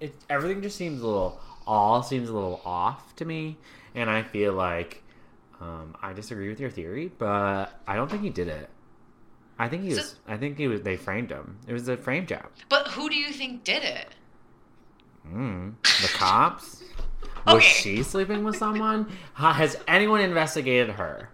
it. 0.00 0.14
Everything 0.30 0.62
just 0.62 0.76
seems 0.76 1.00
a 1.02 1.06
little. 1.06 1.40
All 1.66 2.02
seems 2.02 2.28
a 2.28 2.32
little 2.32 2.60
off 2.64 3.14
to 3.16 3.24
me, 3.24 3.56
and 3.94 4.08
I 4.10 4.22
feel 4.22 4.52
like 4.52 5.02
um, 5.60 5.96
I 6.02 6.12
disagree 6.12 6.48
with 6.48 6.60
your 6.60 6.70
theory, 6.70 7.10
but 7.18 7.66
I 7.86 7.96
don't 7.96 8.10
think 8.10 8.22
he 8.22 8.30
did 8.30 8.48
it. 8.48 8.68
I 9.58 9.68
think 9.68 9.82
he 9.82 9.90
So- 9.92 9.96
was. 9.98 10.16
I 10.28 10.36
think 10.36 10.58
he 10.58 10.68
was. 10.68 10.82
They 10.82 10.96
framed 10.96 11.30
him. 11.30 11.58
It 11.66 11.72
was 11.72 11.88
a 11.88 11.96
frame 11.96 12.26
job. 12.26 12.46
But 12.68 12.88
who 12.88 13.08
do 13.08 13.16
you 13.16 13.32
think 13.32 13.64
did 13.64 13.82
it? 13.84 14.08
Mm, 15.28 15.74
the 15.82 16.08
cops. 16.08 16.82
Was 17.46 17.56
Okay. 17.56 17.64
she 17.66 18.02
sleeping 18.04 18.44
with 18.44 18.56
someone? 18.56 19.10
Has 19.34 19.76
anyone 19.88 20.20
investigated 20.20 20.90
her? 20.96 21.28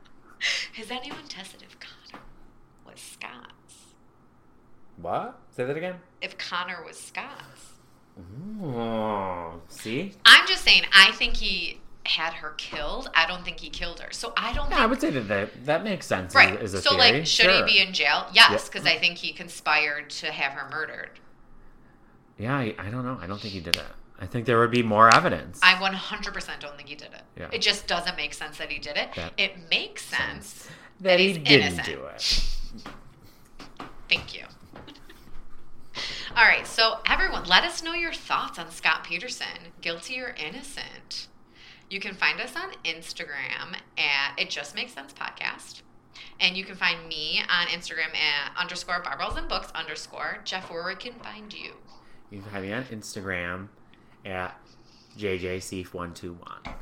Has 0.74 0.90
anyone 0.90 1.26
tested 1.28 1.62
if 1.62 1.76
Conner 1.80 2.22
was 2.86 3.00
Scott's? 3.00 3.74
What? 4.96 5.38
Say 5.50 5.64
that 5.64 5.76
again. 5.76 5.96
If 6.20 6.36
Conner 6.38 6.82
was 6.86 6.98
Scott's? 6.98 7.72
Oh, 8.62 9.60
see, 9.68 10.12
I'm 10.24 10.46
just 10.48 10.64
saying, 10.64 10.82
I 10.92 11.12
think 11.12 11.36
he 11.36 11.80
had 12.04 12.32
her 12.32 12.50
killed. 12.56 13.08
I 13.14 13.26
don't 13.26 13.44
think 13.44 13.60
he 13.60 13.70
killed 13.70 14.00
her. 14.00 14.08
So 14.10 14.32
I 14.36 14.52
don't 14.54 14.70
yeah, 14.70 14.78
I 14.82 14.86
would 14.86 15.00
say 15.00 15.10
that 15.10 15.28
that, 15.28 15.66
that 15.66 15.84
makes 15.84 16.06
sense. 16.06 16.34
Right. 16.34 16.58
As, 16.60 16.74
as 16.74 16.82
so, 16.82 16.90
theory. 16.96 17.00
like, 17.18 17.26
should 17.26 17.44
Sure. 17.44 17.66
he 17.66 17.72
be 17.74 17.80
in 17.80 17.92
jail? 17.92 18.26
Yes, 18.32 18.50
Yep. 18.50 18.64
because 18.72 18.86
I 18.86 18.98
think 18.98 19.18
he 19.18 19.32
conspired 19.32 20.10
to 20.10 20.32
have 20.32 20.52
her 20.52 20.68
murdered. 20.70 21.10
Yeah, 22.38 22.56
I, 22.56 22.74
I 22.78 22.90
don't 22.90 23.04
know. 23.04 23.18
I 23.20 23.26
don't 23.26 23.40
think 23.40 23.52
he 23.54 23.60
did 23.60 23.76
it. 23.76 23.82
I 24.20 24.26
think 24.26 24.46
there 24.46 24.58
would 24.58 24.70
be 24.72 24.82
more 24.82 25.14
evidence. 25.14 25.60
I 25.62 25.74
100% 25.74 26.60
don't 26.60 26.76
think 26.76 26.88
he 26.88 26.94
did 26.96 27.12
it. 27.12 27.22
Yeah. 27.36 27.48
It 27.52 27.62
just 27.62 27.86
doesn't 27.86 28.16
make 28.16 28.34
sense 28.34 28.58
that 28.58 28.70
he 28.70 28.78
did 28.78 28.96
it. 28.96 29.10
That 29.14 29.32
it 29.36 29.70
makes 29.70 30.04
sense. 30.04 30.68
that 31.00 31.20
he 31.20 31.28
he's 31.28 31.38
didn't 31.38 31.74
innocent. 31.76 31.86
do 31.86 32.04
it. 32.04 32.44
Thank 34.08 34.34
you. 34.34 34.44
All 36.36 36.44
right, 36.44 36.66
so 36.66 36.98
everyone, 37.06 37.44
let 37.44 37.64
us 37.64 37.82
know 37.82 37.92
your 37.94 38.12
thoughts 38.12 38.58
on 38.58 38.70
Scott 38.70 39.04
Peterson, 39.04 39.72
guilty 39.80 40.20
or 40.20 40.34
innocent. 40.38 41.28
You 41.90 42.00
can 42.00 42.14
find 42.14 42.40
us 42.40 42.54
on 42.56 42.72
Instagram 42.84 43.76
at 43.96 44.38
It 44.38 44.50
Just 44.50 44.74
Makes 44.74 44.92
Sense 44.92 45.12
Podcast. 45.12 45.82
And 46.40 46.56
you 46.56 46.64
can 46.64 46.74
find 46.76 47.06
me 47.08 47.40
on 47.48 47.66
Instagram 47.68 48.14
at 48.14 48.56
underscore 48.56 49.02
barbells 49.02 49.36
and 49.38 49.48
books 49.48 49.70
underscore. 49.74 50.38
Jeff, 50.44 50.70
where 50.70 50.94
can 50.96 51.14
find 51.14 51.52
you? 51.52 51.72
You 52.30 52.40
can 52.42 52.50
find 52.50 52.64
me 52.64 52.72
on 52.72 52.84
Instagram 52.84 53.68
at 54.28 54.58
JJCF121. 55.18 56.74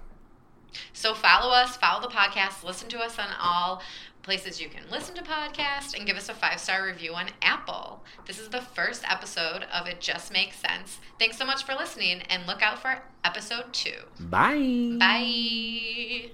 So 0.92 1.14
follow 1.14 1.52
us, 1.52 1.76
follow 1.76 2.02
the 2.02 2.14
podcast, 2.14 2.62
listen 2.64 2.88
to 2.90 2.98
us 2.98 3.18
on 3.18 3.28
all 3.40 3.82
places 4.22 4.60
you 4.60 4.68
can 4.68 4.82
listen 4.90 5.14
to 5.14 5.22
podcasts, 5.22 5.96
and 5.96 6.04
give 6.06 6.16
us 6.16 6.28
a 6.28 6.34
five 6.34 6.58
star 6.60 6.84
review 6.84 7.14
on 7.14 7.28
Apple. 7.42 8.02
This 8.26 8.38
is 8.40 8.48
the 8.48 8.60
first 8.60 9.04
episode 9.10 9.64
of 9.72 9.86
It 9.86 10.00
Just 10.00 10.32
Makes 10.32 10.56
Sense. 10.58 10.98
Thanks 11.18 11.38
so 11.38 11.46
much 11.46 11.64
for 11.64 11.74
listening, 11.74 12.22
and 12.28 12.46
look 12.46 12.60
out 12.60 12.80
for 12.82 13.02
episode 13.24 13.72
two. 13.72 13.94
Bye. 14.20 14.96
Bye. 14.98 16.30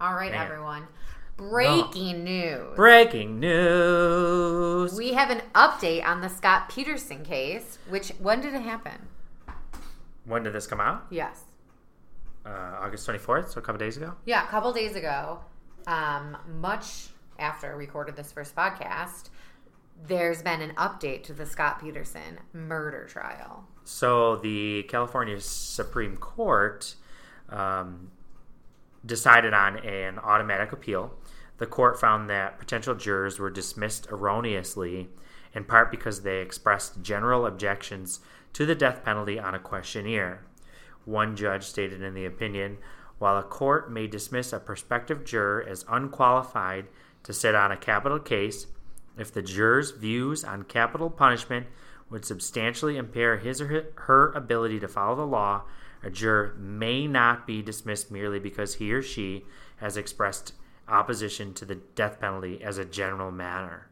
All 0.00 0.14
right, 0.14 0.32
Man. 0.32 0.44
everyone. 0.44 0.88
Breaking 1.36 2.24
news. 2.24 2.74
Breaking 2.74 3.38
news. 3.38 4.92
We 4.94 5.12
have 5.12 5.30
an 5.30 5.42
update 5.54 6.04
on 6.04 6.20
the 6.20 6.28
Scott 6.28 6.68
Peterson 6.68 7.24
case, 7.24 7.78
which 7.88 8.08
when 8.18 8.40
did 8.40 8.54
it 8.54 8.62
happen? 8.62 9.06
When 10.28 10.42
did 10.42 10.52
this 10.52 10.66
come 10.66 10.80
out? 10.80 11.06
Yes. 11.10 11.44
uh, 12.46 12.76
August 12.80 13.06
24th, 13.08 13.52
so 13.52 13.58
a 13.58 13.62
couple 13.62 13.78
days 13.78 13.96
ago. 13.96 14.14
Yeah, 14.24 14.44
a 14.44 14.48
couple 14.48 14.72
days 14.72 14.94
ago, 14.96 15.40
um, 15.86 16.36
much 16.46 17.08
after 17.38 17.66
I 17.66 17.70
recorded 17.70 18.16
this 18.16 18.32
first 18.32 18.54
podcast, 18.54 19.28
there's 20.06 20.42
been 20.42 20.60
an 20.62 20.70
update 20.76 21.24
to 21.24 21.32
the 21.34 21.44
Scott 21.46 21.80
Peterson 21.80 22.38
murder 22.52 23.06
trial. 23.06 23.66
So 23.84 24.36
the 24.36 24.84
California 24.84 25.40
Supreme 25.40 26.16
Court 26.16 26.94
um, 27.48 28.10
decided 29.04 29.52
on 29.54 29.78
an 29.78 30.18
automatic 30.18 30.72
appeal. 30.72 31.14
The 31.58 31.66
court 31.66 32.00
found 32.00 32.30
that 32.30 32.58
potential 32.58 32.94
jurors 32.94 33.38
were 33.38 33.50
dismissed 33.50 34.06
erroneously, 34.10 35.08
in 35.52 35.64
part 35.64 35.90
because 35.90 36.22
they 36.22 36.38
expressed 36.40 37.02
general 37.02 37.44
objections 37.46 38.20
to 38.52 38.66
the 38.66 38.74
death 38.74 39.04
penalty 39.04 39.38
on 39.38 39.54
a 39.54 39.58
questionnaire. 39.58 40.44
One 41.04 41.36
judge 41.36 41.64
stated 41.64 42.02
in 42.02 42.14
the 42.14 42.26
opinion 42.26 42.78
while 43.18 43.36
a 43.36 43.42
court 43.42 43.90
may 43.90 44.06
dismiss 44.06 44.52
a 44.52 44.60
prospective 44.60 45.24
juror 45.24 45.64
as 45.68 45.84
unqualified 45.88 46.86
to 47.24 47.32
sit 47.32 47.54
on 47.54 47.72
a 47.72 47.76
capital 47.76 48.18
case, 48.18 48.66
if 49.16 49.32
the 49.32 49.42
juror's 49.42 49.90
views 49.90 50.44
on 50.44 50.62
capital 50.62 51.10
punishment 51.10 51.66
would 52.08 52.24
substantially 52.24 52.96
impair 52.96 53.38
his 53.38 53.60
or 53.60 53.86
her 53.94 54.32
ability 54.32 54.78
to 54.80 54.88
follow 54.88 55.16
the 55.16 55.26
law, 55.26 55.64
a 56.02 56.10
juror 56.10 56.54
may 56.56 57.06
not 57.06 57.46
be 57.46 57.60
dismissed 57.60 58.10
merely 58.10 58.38
because 58.38 58.76
he 58.76 58.92
or 58.92 59.02
she 59.02 59.44
has 59.78 59.96
expressed 59.96 60.52
opposition 60.86 61.52
to 61.54 61.64
the 61.64 61.74
death 61.74 62.20
penalty 62.20 62.62
as 62.62 62.78
a 62.78 62.84
general 62.84 63.30
matter. 63.30 63.87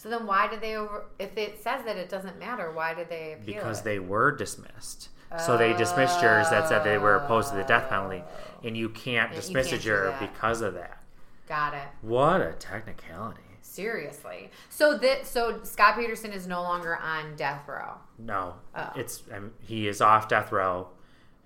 So 0.00 0.08
then, 0.08 0.26
why 0.26 0.48
did 0.48 0.62
they 0.62 0.76
over? 0.76 1.04
If 1.18 1.36
it 1.36 1.62
says 1.62 1.84
that 1.84 1.98
it 1.98 2.08
doesn't 2.08 2.38
matter, 2.38 2.72
why 2.72 2.94
did 2.94 3.10
they 3.10 3.34
appeal 3.34 3.54
Because 3.56 3.80
it? 3.80 3.84
they 3.84 3.98
were 3.98 4.32
dismissed. 4.32 5.10
So 5.44 5.58
they 5.58 5.74
dismissed 5.74 6.20
jurors 6.20 6.48
that 6.48 6.68
said 6.68 6.84
they 6.84 6.96
were 6.96 7.16
opposed 7.16 7.50
to 7.50 7.56
the 7.56 7.64
death 7.64 7.88
penalty, 7.90 8.24
oh. 8.26 8.66
and 8.66 8.74
you 8.76 8.88
can't 8.88 9.30
you 9.30 9.36
dismiss 9.36 9.68
can't 9.68 9.80
a 9.80 9.84
juror 9.84 10.16
because 10.18 10.62
of 10.62 10.72
that. 10.74 11.02
got 11.46 11.74
it. 11.74 11.86
What 12.00 12.40
a 12.40 12.52
technicality. 12.54 13.42
Seriously. 13.60 14.50
So 14.70 14.96
that 14.98 15.26
so 15.26 15.60
Scott 15.64 15.96
Peterson 15.96 16.32
is 16.32 16.46
no 16.48 16.62
longer 16.62 16.96
on 16.96 17.36
death 17.36 17.68
row. 17.68 17.98
No, 18.18 18.54
Oh. 18.74 18.90
it's 18.96 19.22
I 19.32 19.38
mean, 19.38 19.52
he 19.60 19.86
is 19.86 20.00
off 20.00 20.28
death 20.28 20.50
row, 20.50 20.88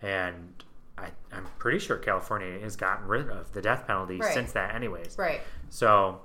and 0.00 0.62
I, 0.96 1.08
I'm 1.32 1.46
pretty 1.58 1.80
sure 1.80 1.96
California 1.98 2.58
has 2.60 2.76
gotten 2.76 3.06
rid 3.08 3.28
of 3.28 3.52
the 3.52 3.60
death 3.60 3.86
penalty 3.86 4.18
Right. 4.18 4.32
since 4.32 4.52
that, 4.52 4.74
anyways. 4.76 5.18
Right. 5.18 5.40
So 5.70 6.20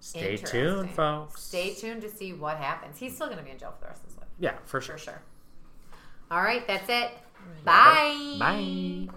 stay 0.00 0.36
tuned, 0.36 0.90
folks. 0.90 1.42
Stay 1.42 1.74
tuned 1.74 2.02
to 2.02 2.08
see 2.08 2.32
what 2.32 2.56
happens. 2.58 2.98
He's 2.98 3.14
still 3.14 3.26
going 3.26 3.38
to 3.38 3.44
be 3.44 3.50
in 3.50 3.58
jail 3.58 3.72
for 3.78 3.84
the 3.84 3.88
rest 3.90 4.02
of 4.04 4.08
his 4.10 4.18
life, 4.18 4.28
Yeah, 4.38 4.54
for 4.64 4.80
sure. 4.80 4.96
for 4.96 5.04
sure. 5.04 5.22
All 6.30 6.42
right, 6.42 6.66
that's 6.66 6.88
it. 6.88 7.10
Bye. 7.64 8.36
Bye. 8.38 9.08